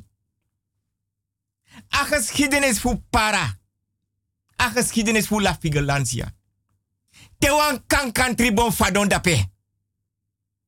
[1.90, 3.60] A geschiedenis voor para.
[4.62, 6.34] A geschiedenis voor la vigilancia.
[7.38, 9.50] Te wan kan kan tribon fadon dape.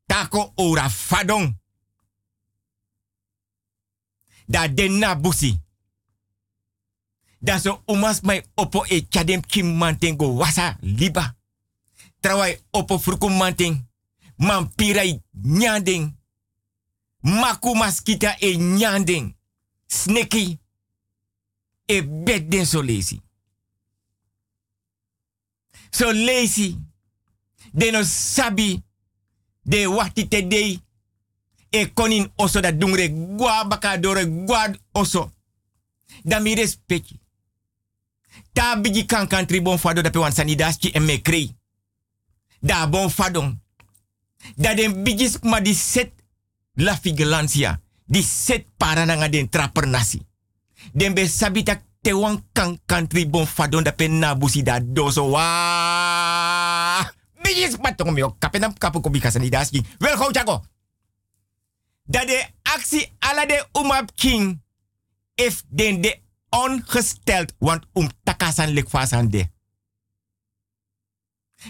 [0.06, 1.60] Tako ora fadon.
[4.46, 5.62] Da denna busi.
[7.40, 11.36] Da so umas mai opo e chadem kim mantengo wasa liba.
[12.20, 13.88] Trawai opo frukum manting.
[14.36, 16.18] Mampirai nyanding.
[17.26, 19.36] Maku maskita e nyanding.
[19.88, 20.60] Sneki.
[21.88, 23.22] E bedden so lazy.
[25.92, 26.78] So lazy.
[27.74, 28.84] De no sabi.
[29.62, 30.80] De wati te dei.
[31.70, 35.32] E konin oso da dungre gwa baka dore gwa oso.
[36.24, 37.20] Da mi respecti.
[38.54, 41.56] Ta bigi kan country bon fado da pe wan en me krei.
[42.60, 43.60] Da bon fadon.
[44.56, 46.15] Da den bigis ma di set
[46.76, 47.82] la vigilancia.
[48.06, 50.22] Di set para nanga den trapper nasi.
[50.94, 55.30] Den be sabita te wan kan country bon fadon da pe na busi da doso
[55.30, 57.02] wa.
[57.42, 59.82] Bigis patong mi ok kapenam kapu ko bika sanidaski.
[60.00, 60.62] Wel go chago.
[62.06, 64.62] Da de aksi ala de umap king.
[65.36, 69.50] If den de ongesteld, want um takasan lek fasan de.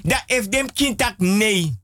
[0.03, 1.80] Da if dem kintak nee.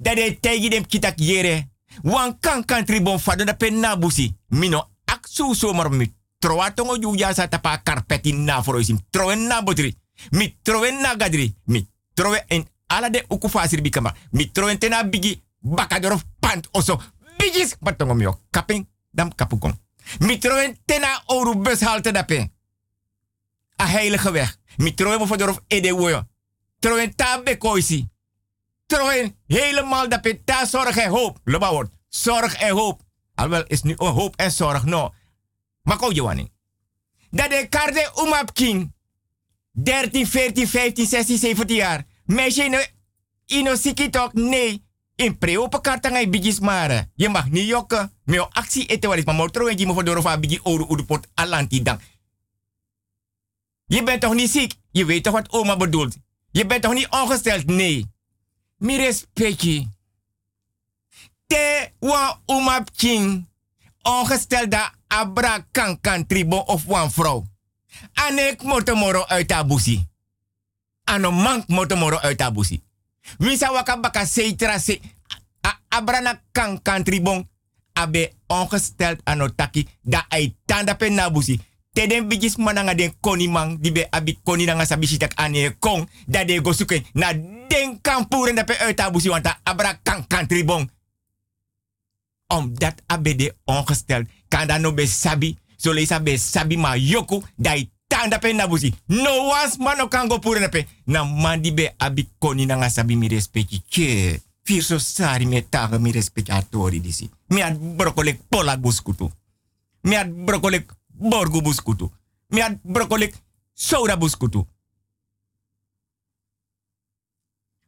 [0.00, 1.68] Da de tegi dem kintak yere.
[2.02, 4.34] Wan kan kan tribon fado da pen nabusi.
[4.48, 8.98] Mino ak su so mar mi troa tongo ya sa tapa karpeti na foro isim.
[9.10, 9.96] Troen na botri.
[10.30, 11.54] Mi troen na gadri.
[11.66, 14.14] Mi troen en ala de uku fasir bikama.
[14.32, 17.00] Mi troen tena bigi bakadorof pant oso.
[17.38, 18.40] Bigis patongo mio.
[18.50, 19.74] Kaping dam kapukong.
[20.20, 22.50] Mi troen tena oru bus halte dape.
[23.76, 24.58] A heilige weg.
[24.78, 25.60] Mi troen mo fodorof.
[26.80, 27.14] Troen
[27.58, 28.08] koisi.
[28.90, 31.38] Troen helemaal dape ta zorg en hoop.
[31.44, 31.88] Loba.
[32.08, 33.02] Zorg en hoop.
[33.34, 35.14] Alwel is nu hoop en zorg no.
[35.82, 36.48] Maar ko je
[37.30, 38.92] Dat de karde umap king.
[39.72, 42.04] 13, 14, 15, 16, 17 jaar.
[42.24, 42.78] Meisje no,
[43.46, 44.84] ino sikitok nee.
[45.14, 47.06] In preo pekarta ngai bigis mara.
[47.14, 48.12] Je mag niet jokken.
[48.24, 49.24] Meo actie ete walis.
[49.24, 52.00] Maar motro en jimo voor de bigi oru udupot alanti dan.
[53.86, 54.74] Je bent toch niet ziek?
[54.90, 56.16] Je weet toch wat oma bedoelt?
[56.50, 57.66] Je bent toch niet ongesteld?
[57.66, 58.06] Nee.
[58.80, 59.88] Mi respecti.
[61.46, 63.48] Te wa oma king.
[64.02, 67.44] Ongestelde abra kan kan tribo of wan vrouw.
[68.14, 70.08] Anek motomoro uit abusi.
[71.04, 72.82] Ano mank motomoro uit abusi.
[73.38, 75.00] Waka baka seitra se.
[75.88, 77.48] abrana kan kan tribon.
[77.92, 79.88] Abe ongesteld anotaki.
[80.02, 80.96] Da ay tanda.
[81.92, 83.78] Te den bigis mananga den koni man.
[83.80, 86.08] Di be abi koni nanga sabi tak ane kong.
[86.26, 87.02] Da de go suke.
[87.12, 89.28] Na den kan puren da pe uit abusi.
[89.28, 90.90] Wanta abra kan kan tribon.
[92.46, 94.26] Omdat abe de ongesteld.
[94.48, 95.58] Kan da no be sabi.
[95.76, 97.42] So leisa be sabi ma yoku.
[97.56, 97.74] Da
[98.06, 98.94] tanda pe nabusi.
[99.06, 100.86] No was mano kango pure pe.
[101.04, 103.82] Na mandi be abi koni na ngasabi mi respecti.
[103.88, 104.40] Che.
[104.62, 107.30] Fir so sari me taga mi respecti atori disi.
[107.48, 109.32] Mi ad brokolek pola buskutu.
[110.02, 112.10] Mi ad brokolek borgu buskutu.
[112.48, 113.34] Mi ad brokolek
[113.74, 114.66] soda buskutu.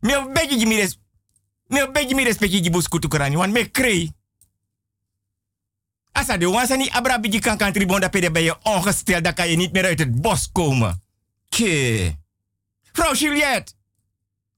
[0.00, 0.98] Mi o begi mi res.
[1.66, 3.36] Mi o begi mi respecti buskutu krani.
[3.36, 4.12] Wan me krei.
[6.12, 9.48] Asa de wansani abra bigi kan kan tribon da pede ben je ongesteld, dan kan
[9.48, 11.02] je niet meer uit het bos komen.
[11.48, 12.16] Ke.
[12.92, 13.72] Vrouw Juliette.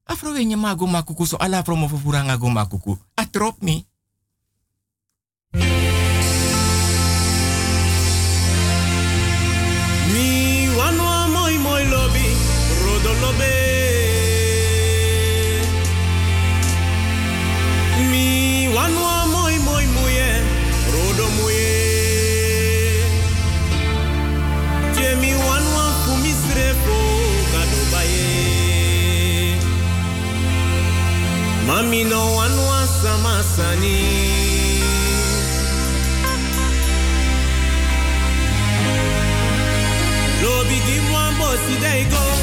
[0.05, 2.99] Afro wenye mago makuku so ala promo furanga go makuku.
[3.15, 3.87] Atrop mi.
[31.75, 33.99] Mami no wanwa samasani.
[40.43, 41.35] Lobi give one
[41.81, 42.34] they go.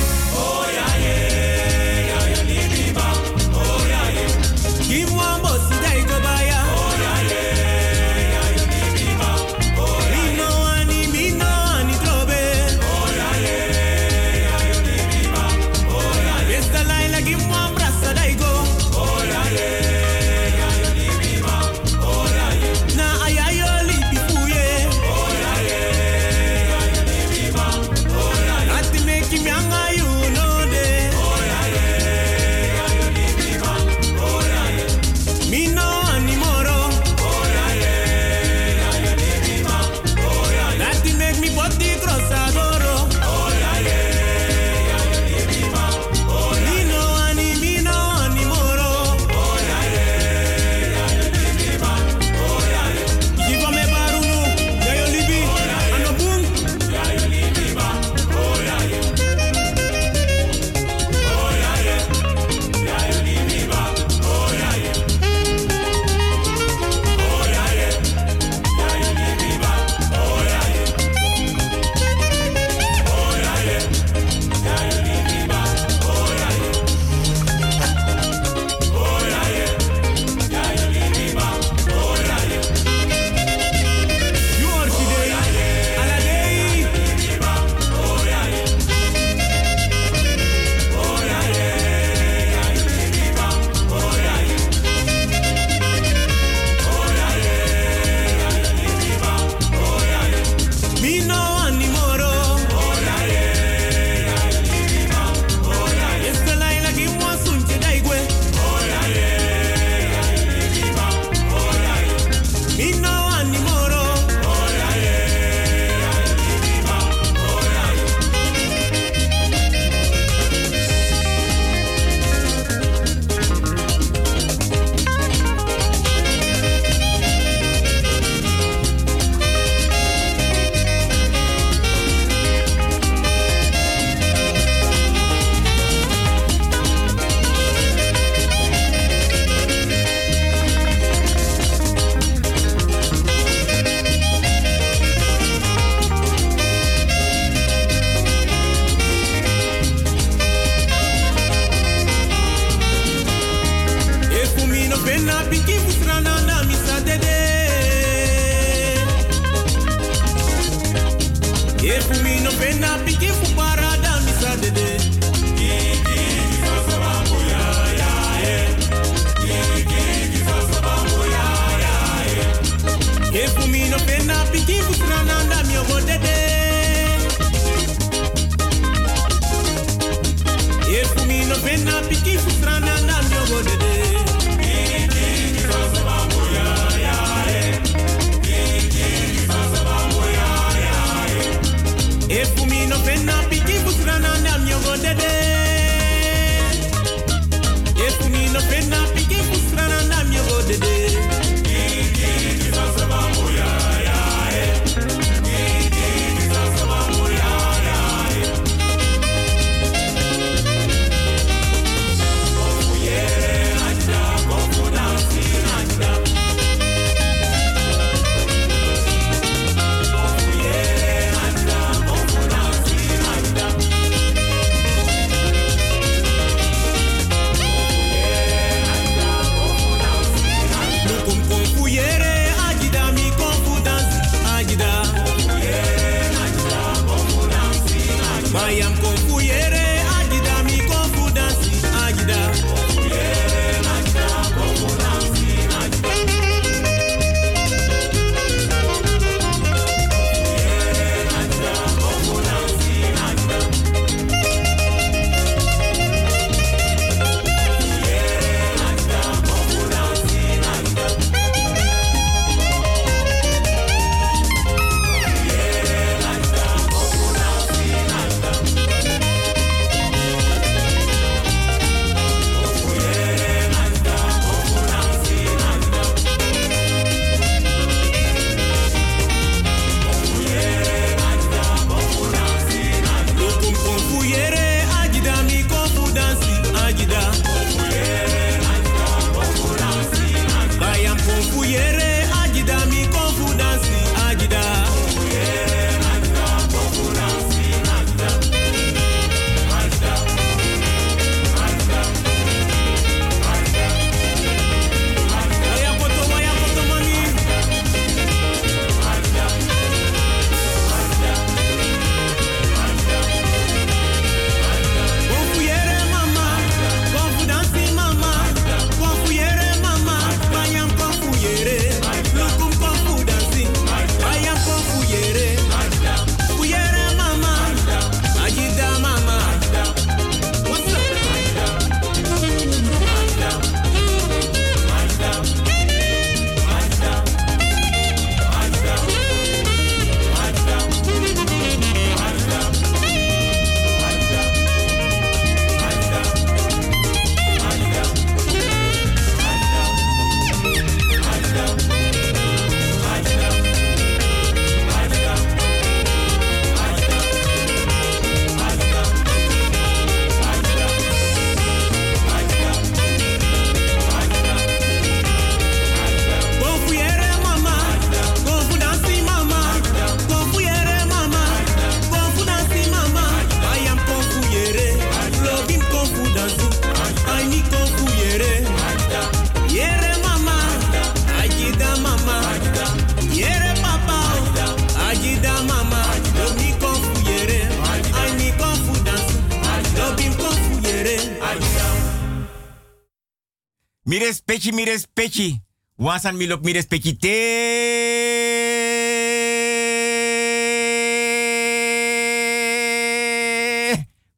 [394.61, 395.61] Mires mi respecti.
[395.97, 397.33] Wansan mi lok mi respecti te.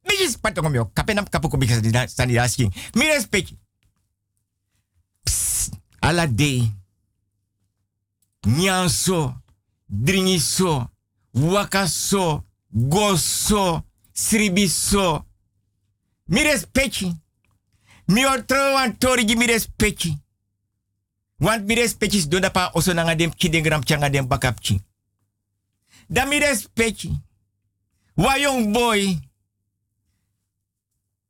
[0.07, 0.91] Bijis patong mio.
[0.93, 1.81] Kapenam kapuko bijis
[2.15, 2.71] sanidasking.
[2.95, 3.59] Mi respecti.
[5.23, 5.75] Psst.
[5.99, 6.71] Ala dei.
[8.47, 9.43] Nyanso.
[9.85, 10.89] Dringiso.
[11.33, 12.45] Wakaso.
[12.71, 13.83] Goso.
[14.13, 15.25] Sribiso.
[16.25, 16.41] Mi
[16.71, 17.22] pechi.
[18.07, 20.17] Mi ortro wan tori gi.
[21.37, 24.81] Want mi respecti is doda pa oso nanga kidengram changa dem bakapchi.
[26.07, 27.11] Dami mi.
[28.15, 28.37] Wa
[28.71, 29.19] boy.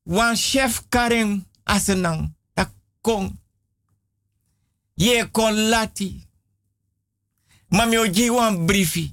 [0.06, 2.32] Wan chef karem asenang.
[2.54, 2.72] ta
[3.02, 3.32] kong.
[4.96, 6.28] Ye kon lati.
[7.70, 9.12] Mami wan briefi.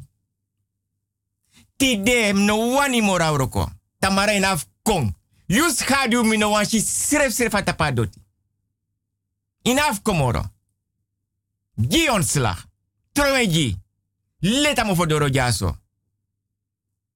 [1.77, 3.71] Ti dem no wani morauroko.
[3.99, 5.15] Tamara inaf kong.
[5.51, 8.21] Yus khadu mino wanshi sref sref atapa doti.
[9.63, 10.43] Inaf komoro.
[11.75, 12.67] Gi ontslag,
[13.13, 13.77] Trowe gi.
[14.39, 15.77] Leta mo fodoro jaso.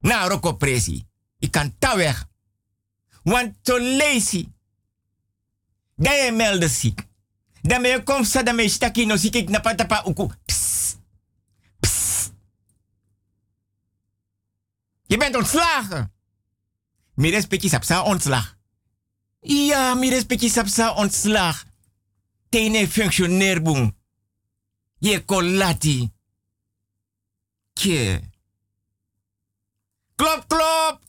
[0.01, 1.07] Na roko presi.
[1.39, 2.27] Ik kan taweg.
[3.23, 4.49] Want to lazy.
[5.95, 7.07] Dan je melde ziek.
[7.63, 9.35] Dan ben je komsa, dan ben je staki no ziek.
[9.35, 10.29] Ik napatapa uku.
[10.47, 10.99] Psst.
[11.81, 12.33] Psst.
[15.07, 16.14] Je bent ontslagen.
[17.15, 18.57] Mi respecti sapsa ontslag.
[19.41, 21.65] Ja, mi respecti sapsa ontslag.
[22.49, 23.97] Tene functioneer boem.
[24.99, 26.11] Je kolati.
[27.73, 28.21] Kje.
[30.15, 31.01] Klop, klop.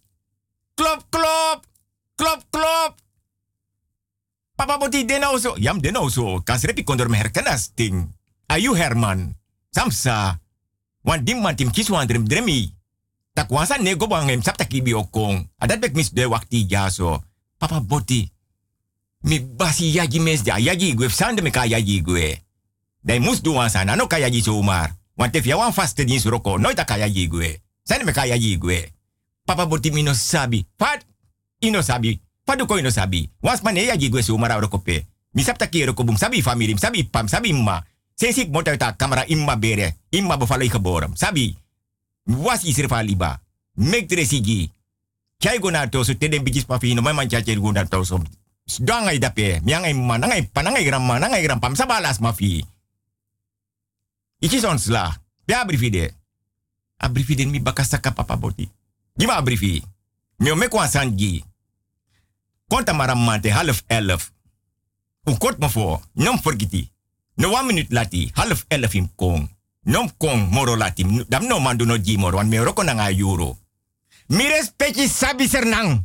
[0.74, 1.66] Klop, klop.
[2.16, 3.02] Klop, klop.
[4.56, 5.56] Papa boti denau so.
[5.58, 6.42] Jam denau so.
[6.44, 8.14] Kan kondor me herkenas ting.
[8.48, 9.36] Ayu Herman.
[9.72, 10.40] Samsa.
[11.02, 11.72] Wan dim man tim
[12.28, 12.75] dremi.
[13.36, 15.44] Tak wansa nego bangem sap taki biokong.
[15.60, 17.20] Adat bek mis de wakti ja so.
[17.60, 18.32] Papa boti.
[19.28, 22.40] Mi basi yaji mes ja yaji gwe sande me ka yaji gwe.
[23.04, 24.96] Dai mus du wansa na no ka yaji zomaar.
[25.20, 27.60] Want if ya wan vaste dienst roko, nooit ka yaji gwe.
[27.84, 28.94] Sande me ka yaji gwe.
[29.46, 30.64] Papa boti mi no sabi.
[30.80, 31.04] Fat
[31.60, 32.16] ino sabi.
[32.48, 33.30] Fat ko ino sabi.
[33.44, 35.04] Wans man e yaji gwe zomaar roko pe.
[35.36, 37.84] Mi sap taki roko bum sabi family, sabi pam, sabi ma.
[38.16, 40.00] Sesik mo ta kamera imma bere.
[40.12, 41.12] Imma befalai geboren.
[41.20, 41.65] Sabi.
[42.26, 43.42] Was is er van liba.
[43.74, 44.72] Mek dresigi.
[45.38, 47.72] Kijk go naar toso teden bijis pa fino man chache go.
[48.82, 49.62] Danga i dape.
[51.44, 52.66] Gram pam sabalas mafi.
[54.40, 55.22] Iki son sla.
[55.46, 56.14] Ya brifide.
[56.98, 58.70] A brifide mi bakasaka papa boti.
[59.14, 59.84] Giva a brifi.
[60.38, 61.44] Mi o mekwa sanji.
[62.68, 64.32] Konta maramante half elf.
[65.24, 66.00] U kort me.
[66.14, 66.92] Nom forgiti.
[67.36, 68.32] No one minute lati.
[68.34, 69.55] Half elf im kong.
[69.86, 71.06] Nom kong moro lati.
[71.30, 72.38] Dam no mandu no moro.
[72.38, 73.58] Want me roko nanga euro.
[74.28, 76.04] Mi respecti sabi sernang.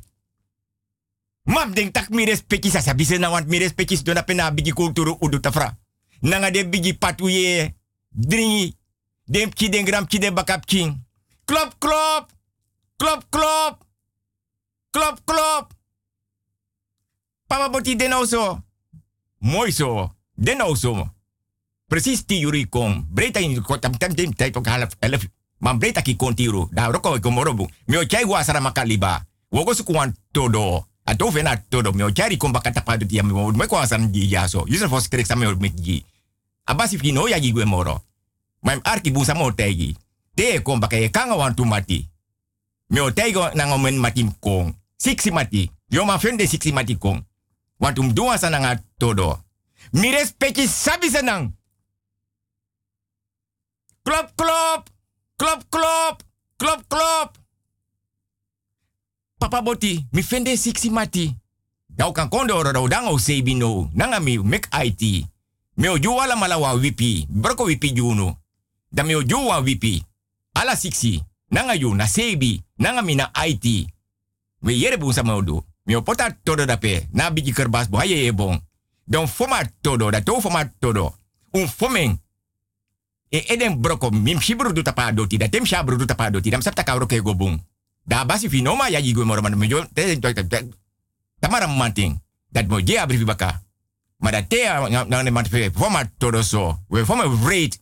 [1.45, 3.05] Map ding tak mi respecti sa sabi.
[3.19, 5.79] Want mi respecti dona pena bigi kulturu udu tafra.
[6.21, 7.75] Nanga de bigi patuye.
[8.11, 8.77] Dringi.
[9.25, 11.07] Dem ki den gram ki den bakap king.
[11.45, 12.31] Klop klop.
[12.97, 13.85] Klop klop.
[14.91, 15.73] Klop klop.
[17.47, 18.61] Papa boti den nou zo.
[19.39, 20.15] Mooi zo.
[20.35, 21.20] Den zo.
[21.91, 23.03] Precies ti yuri kom.
[23.11, 25.27] Breta in ko tam tam tam tijd ook half elf.
[25.59, 26.69] Man breta ki kontiru.
[26.71, 27.67] Da roko ko morobu.
[27.87, 29.27] Mi o chai wa sara makaliba.
[29.51, 30.87] Wogo su kwan todo.
[31.05, 31.93] A to vena todo.
[31.93, 34.65] Mi o chai kom bakata pa duti mi mo ko asan di ya so.
[35.11, 36.05] Krek sa mi o mekji.
[36.65, 38.05] Abasi fi no ya moro.
[38.63, 39.13] Mam arki
[39.57, 39.97] tegi.
[40.37, 42.09] Te kom bakaye kanga wan tu mati.
[42.89, 43.51] Mi o tego
[44.41, 44.75] kong.
[44.97, 45.71] Siksi mati.
[45.89, 47.21] Yo ma fende siksi mati kong.
[47.81, 48.15] Want um
[48.97, 49.43] todo.
[49.93, 51.59] Mi respecti sabi senang.
[54.11, 54.91] Klop, klop.
[55.39, 56.17] Klop, klop.
[56.59, 57.39] Klop, klop.
[59.39, 61.37] Papa boti, mi fende siksi mati.
[61.87, 63.91] Dau kan kondo oro dau dango sebi no.
[63.95, 65.27] Nanga mi mek IT.
[65.77, 67.27] Mi o juwa la malawa wipi.
[67.29, 68.37] Broko wipi juno.
[68.91, 70.05] Da mi o juwa wipi.
[70.55, 71.23] Ala siksi.
[71.51, 72.63] Nanga yu na sebi.
[72.79, 73.87] Nanga mi na IT.
[74.63, 75.23] We yere bu sa.
[75.23, 77.09] Mi o pota todo dape.
[77.13, 78.59] Na bigi kerbas bo haye ye bon.
[79.07, 80.11] Don foma todo.
[80.11, 81.15] Da to foma todo.
[81.55, 82.19] Un fomen.
[83.31, 85.37] Eden broko mim shibru du tapa doti.
[85.39, 86.51] Da tem shabru du tapa doti.
[86.51, 87.63] Dam sapta kauro ke gobung.
[88.05, 89.87] Da basi finoma ya yigo moro man mejo.
[91.39, 92.21] Tamara manting.
[92.49, 93.63] Dat mo je abri baka.
[94.17, 94.65] Maar dat te
[95.09, 96.83] na ne mantfe foma todo so.
[96.89, 97.81] We foma vreed.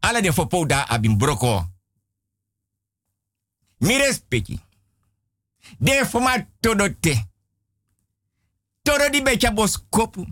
[0.00, 1.70] Ala de fopo da abin broko.
[3.78, 4.60] Mi respecti.
[5.78, 7.24] De foma todo te.
[8.82, 10.26] Todo di becha bos kopu.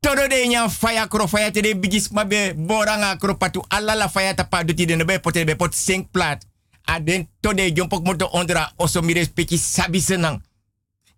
[0.00, 4.08] Todo de nyan faya kro faya te de bigis mabe boranga kro patu ala la
[4.08, 6.44] faya tapa do ti de be pote be pot sink plat.
[6.84, 10.42] Aden to de jompok moto ondra oso mi respecti sabi senang.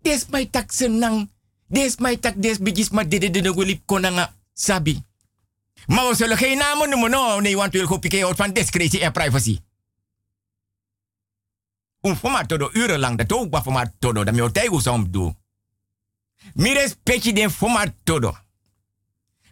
[0.03, 1.29] Des mai tak senang.
[1.69, 5.03] Des mai tak des bigis ma de de de golip konanga sabi.
[5.87, 9.13] Ma o solo geen namen noemen no, nee, want wil hoop ik out van en
[9.13, 9.61] privacy.
[12.01, 15.35] Un formato todo urenlang, dat ook wat formato todo, dat me o teigo som do.
[16.55, 17.51] Mi respecti den
[18.05, 18.37] todo.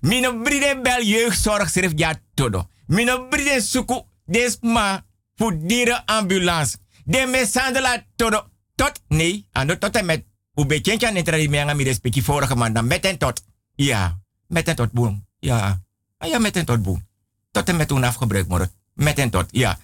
[0.01, 2.69] Mino bride bel jeugdzorg schrift ja todo.
[2.87, 5.05] Mino bride suku desma
[5.37, 6.77] voor dierenambulance.
[7.05, 8.49] De mesandela todo.
[8.75, 10.25] Tot, nee, ano tot en met.
[10.55, 12.83] U bekentje aan het me mi respecti vorige maand.
[12.83, 13.43] Met en tot.
[13.75, 15.27] Ja, met en tot boom.
[15.39, 15.83] Ja,
[16.19, 17.07] ah, ja met en tot boom.
[17.51, 18.49] Tot en met toen afgebruikt.
[18.95, 19.79] Met en tot, ja.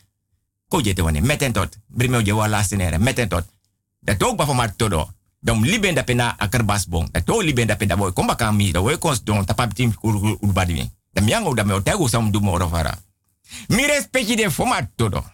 [0.69, 1.79] Ko je te wanneer, met en tot.
[1.87, 3.45] Brimo je wel laatste nere, met en tot.
[4.01, 5.11] Dat ook bij maar todo.
[5.45, 7.09] Dan liben dat pena akerbas bon.
[7.13, 8.13] Dat ook liben pena boy.
[8.13, 9.93] Kom bakam mi, dat we kons don tapap tim
[10.41, 10.91] urbadi.
[11.13, 12.99] Dan miango dat me otego sam du moro fara.
[13.69, 15.25] Mi respecti de format todo.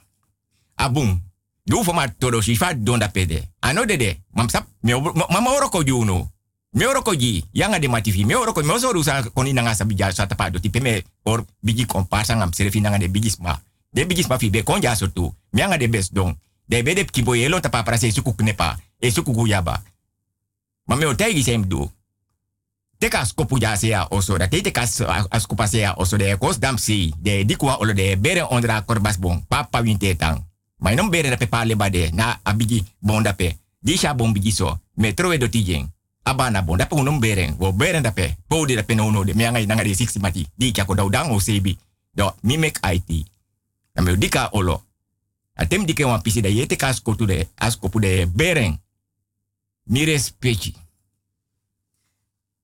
[0.74, 1.22] Abum.
[1.64, 3.48] Du format todo si fa don da pede.
[3.60, 4.18] Ano de de.
[4.30, 6.30] Mam sap me mama oroko juno.
[6.70, 7.44] Me oroko ji.
[7.52, 8.24] Yang ade matifi.
[8.26, 10.58] Me oroko me oso rusa koni nanga sa bija sa tapado.
[10.58, 13.60] Tipe me or bigi komparsa ngam serefi nanga de bigis ma.
[13.90, 15.34] De bigis ma fi be konja so tu.
[15.50, 16.36] Mianga de bes don.
[16.66, 18.76] De be de kiboyelo tapa para se suku knepa.
[18.98, 19.82] E suku guyaba.
[20.84, 21.90] Ma me o tegi sem do.
[22.98, 24.38] Teka skopu sea oso.
[24.38, 27.14] Da te teka sea de kos dam si.
[27.18, 29.42] De dikwa olo de bere ondra korbas bon.
[29.48, 30.44] Papa winte tang.
[30.78, 32.10] Ma non bere da pe pale bade.
[32.12, 33.56] Na abigi bon da pe.
[33.78, 34.78] Di sha bon bigi so.
[34.94, 35.88] Do tijeng.
[36.22, 37.54] Abana bon da pe unom bere.
[37.58, 38.36] Wo bere da pe.
[38.46, 39.34] Po de da pe no de.
[39.34, 40.46] Me angai nanga de siksi mati.
[40.54, 41.78] Di ko daudang o sebi.
[42.12, 43.26] Do mi mek IT.
[43.94, 44.82] Na me dika olo.
[45.54, 46.92] Atem dike wan pisi da yete ka
[47.26, 48.78] de askopu de bereng.
[49.90, 50.74] Mi respecti.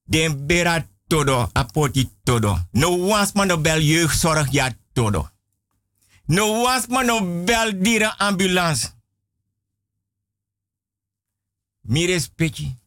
[0.05, 2.69] Den bera todo, apoti todo.
[2.73, 5.31] No wans no bel jeugdzorg ja todo.
[6.27, 8.95] No wans man no bel ambulance.
[11.81, 12.79] Mi respecti.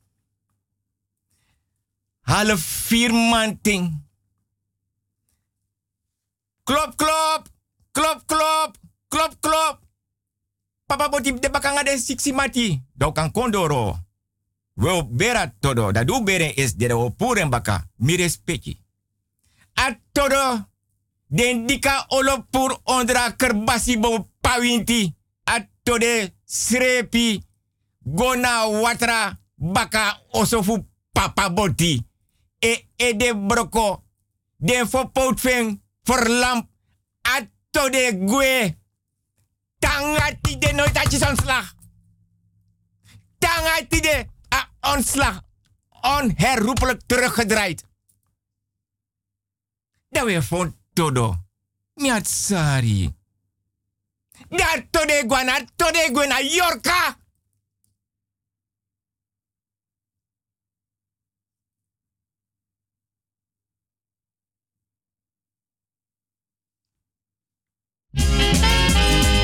[2.88, 4.08] Vier man ting.
[6.64, 7.50] Klop, klop.
[7.92, 8.78] Klop, klop.
[9.08, 9.82] Klop, klop.
[10.86, 12.82] Papa boti de bakanga de siksi mati.
[13.34, 14.09] Kondoro.
[14.80, 15.92] We bera todo.
[15.92, 17.90] Da du beren is de o puren baka.
[17.98, 18.82] Mi respecti.
[19.74, 20.70] A todo.
[21.28, 22.48] Den dika olo
[22.84, 25.16] ondra kerbasi bo pawinti.
[25.44, 27.44] A tode srepi.
[28.00, 32.06] Gona watra baka osofu papa boti.
[32.60, 34.04] E e de broko.
[34.58, 36.70] Den fo poutfeng verlamp.
[37.22, 38.78] A tode gwe.
[39.80, 41.76] Tangati de nooit dat.
[43.40, 44.26] Tangati de
[44.82, 45.42] ontslag.
[46.02, 47.84] Onherroepelijk teruggedraaid.
[50.10, 51.36] Dat weer vond todo.
[51.94, 53.14] Miat sari.
[54.50, 57.18] Dat tode guana, tode guana, yorka.
[68.14, 69.39] Hori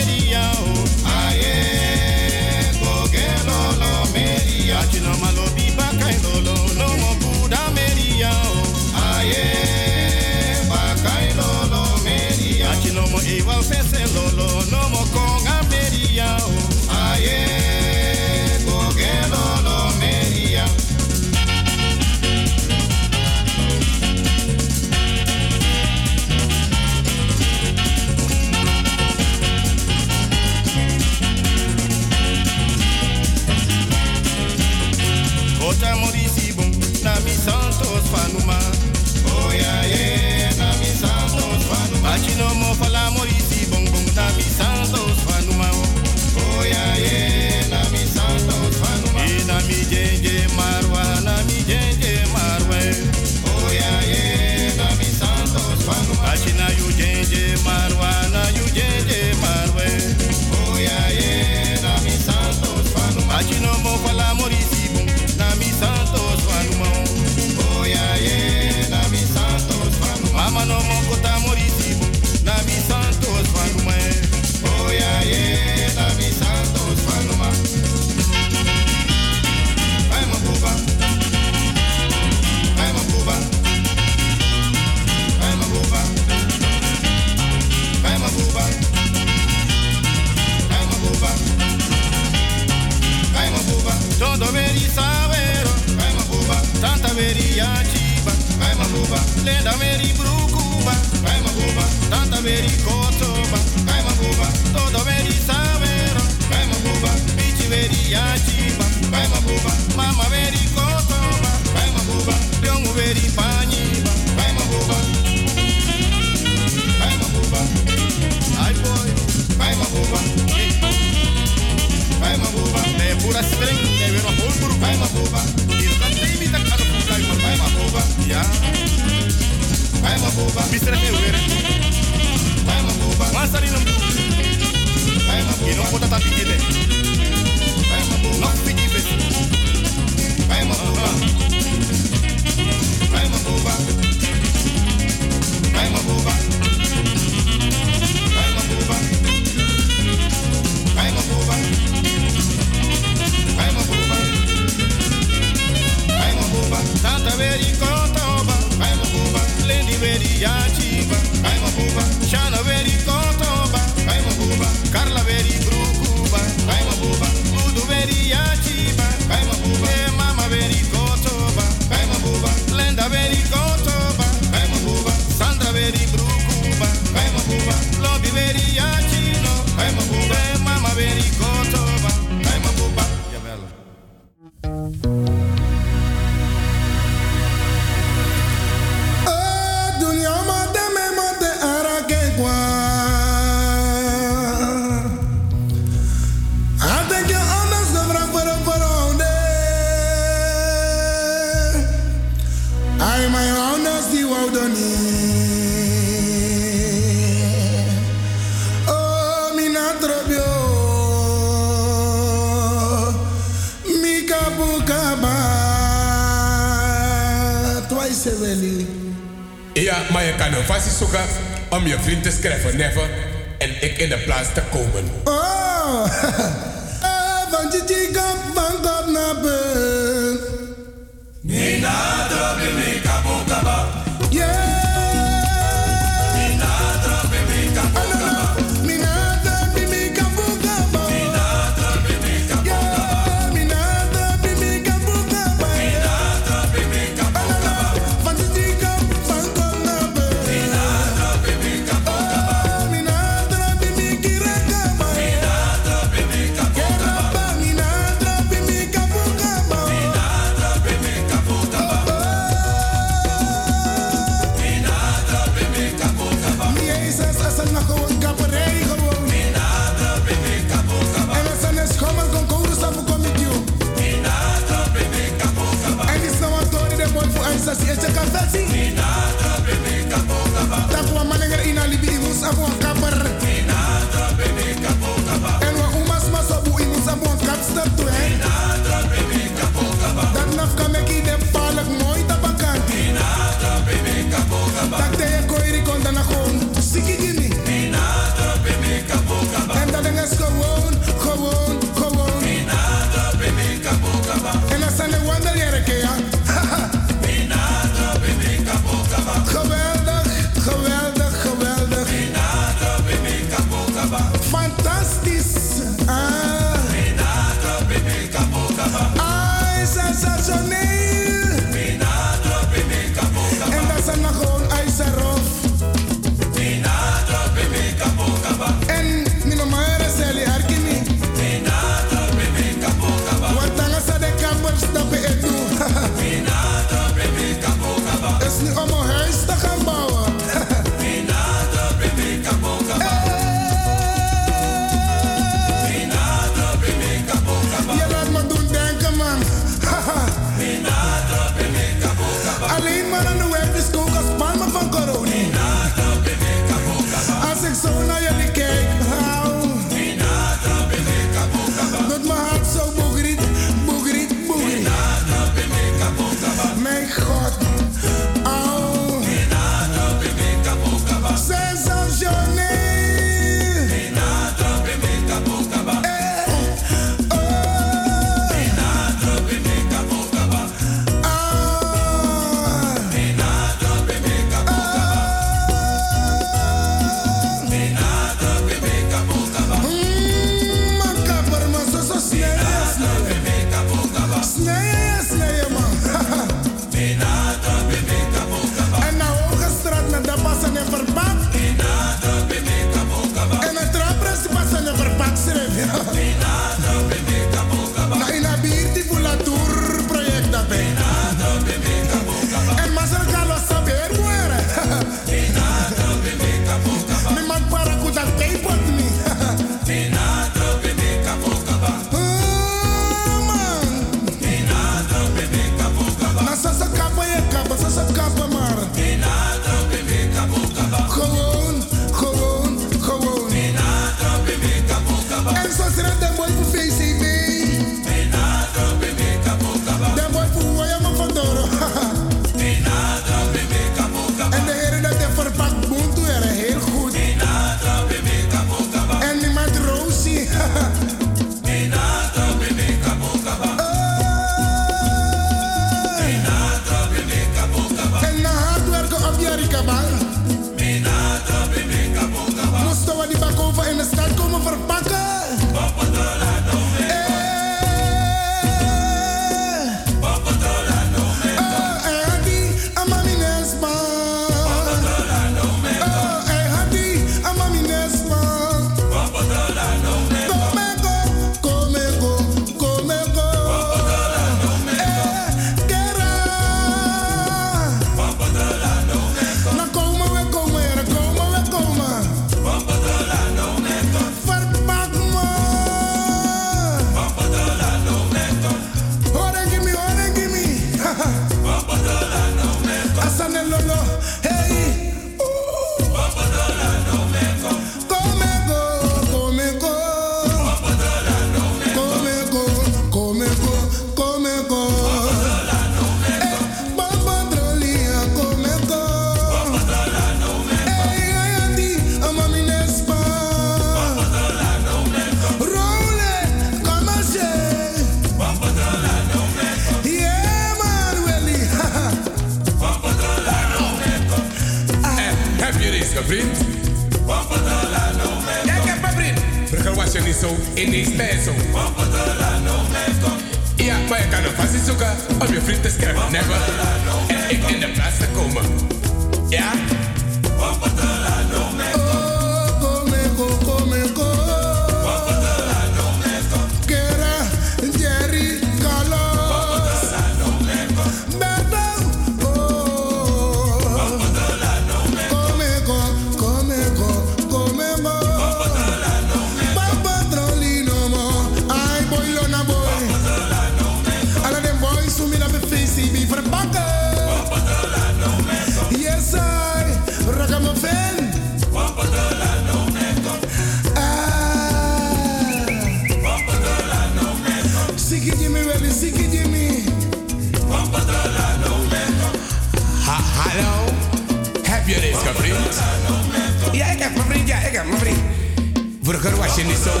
[599.22, 600.00] burger washing en soul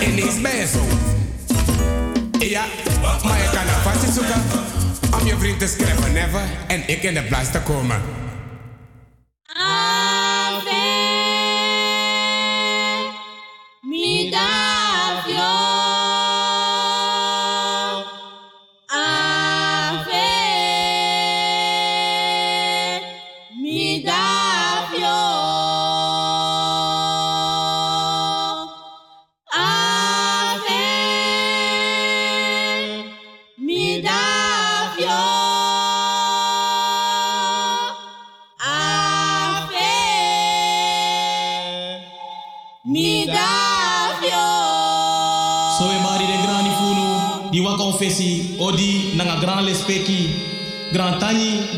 [0.00, 0.84] in je zo.
[2.38, 2.64] Ja,
[3.24, 4.42] maar je kan een alvast zoeken
[5.20, 6.40] om je vriend te schrijven, never.
[6.66, 8.02] En ik in de plaats te komen.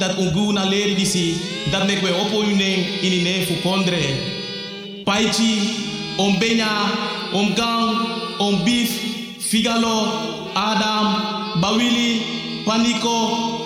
[0.00, 1.36] Dat ungu na leri disi
[1.70, 4.02] dat we opo yuneng ini ne fu kondre.
[5.04, 5.52] Paichi
[7.56, 7.96] gang
[8.38, 8.90] om beef
[9.38, 9.96] figalo
[10.54, 11.06] adam
[11.60, 12.22] bawili
[12.64, 13.16] paniko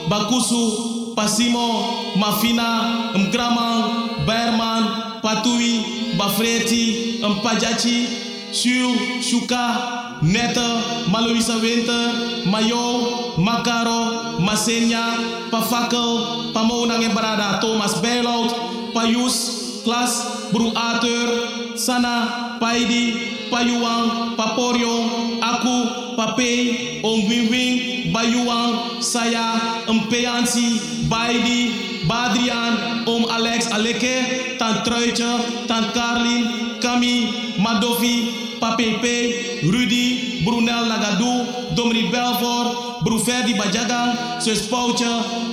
[0.09, 1.67] bakusu pasimo
[2.17, 2.69] mafina
[3.15, 3.83] mkramang
[4.27, 4.85] berman
[5.23, 5.73] patui
[6.19, 6.85] bafreti
[7.23, 8.25] mpajachi
[8.55, 19.83] Shu, Shuka, Netta, Maloisa Winter, Mayo, Makaro, Masenya, Pafakel, Pamonang en Barada, Thomas Bijlout, Payus,
[19.85, 31.05] Klas, Bru Arthur, Sana, Paidi, Payuang, Paporio, Aku, Pape, Om Wing Wing, Bayuang, Saya, Mpeansi,
[31.07, 41.73] Baidi, Badrian, Om Alex Aleke, Tant Truitje, Tant Carlin, Kami, Madofi, Papepe, Rudy, Brunel Lagadou,
[41.75, 45.09] Domri Belfort, Bruferdi Bajagang, Sus Pouche,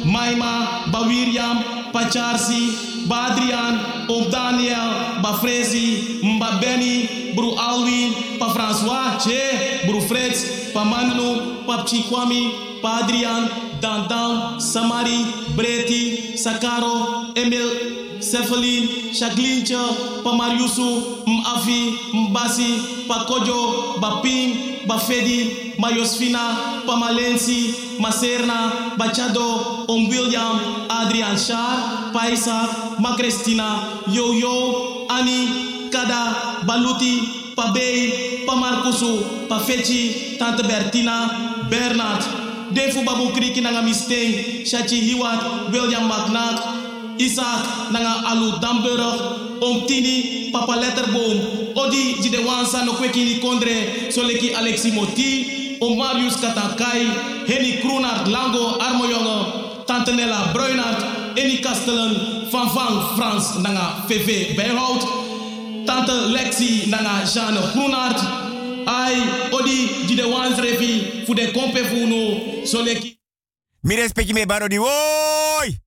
[0.06, 10.02] Maima, Bawiriam, Pacharsi, Badrian, Om Daniel, Bafrezi, Mba Benny, Bru Alwin, Pa François, Che, Bru
[10.02, 15.26] Fritz, Pa Manlu, Pa Chikwami, Pa Adrian, Dandan, Samari,
[15.58, 19.82] Breti, Sakaro, Emil, Cephalin, Shaglincha,
[20.24, 32.68] Pamariusu, Mafi, Mbasi, Pakojo, Baping, Bafedi, Mayosfina, Pamalensi, Maserna, Bachado, Om William, Adrian Shar, Paisa,
[33.02, 42.41] Macrestina, Yo Yo, Ani, Kada, Baluti, Pabei, Pamarkusu, Pafechi, Tante Bertina, Bernard,
[42.74, 50.50] Defu Babu Kriki Nanga Misteng, Shachi Hiwat, William McNack, Isaac nanga alu Damburg, om tini
[50.52, 56.38] papa letterboom, odi di de wansa no kweki ni kondre, soleki Alexi Moti, om Marius
[56.38, 57.06] Katakai,
[57.48, 65.04] Henny Kroenart Lango Armojonge, Tante Nella Bruinart, Eni Kastelen, Van Van Frans nanga VV Bijhout,
[65.86, 68.51] Tante Lexi nanga Jeanne Groenart,
[68.86, 69.16] ai
[69.52, 73.18] odi di de wansrefi fu de kompe fu no, soleki.
[73.84, 75.78] Mi respecti me baro di woi!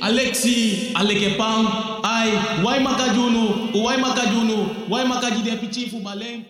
[0.00, 6.44] Alexi Alekepang, ai, wai makajunu, wai makajunu, wai makaji de pichifu baleng.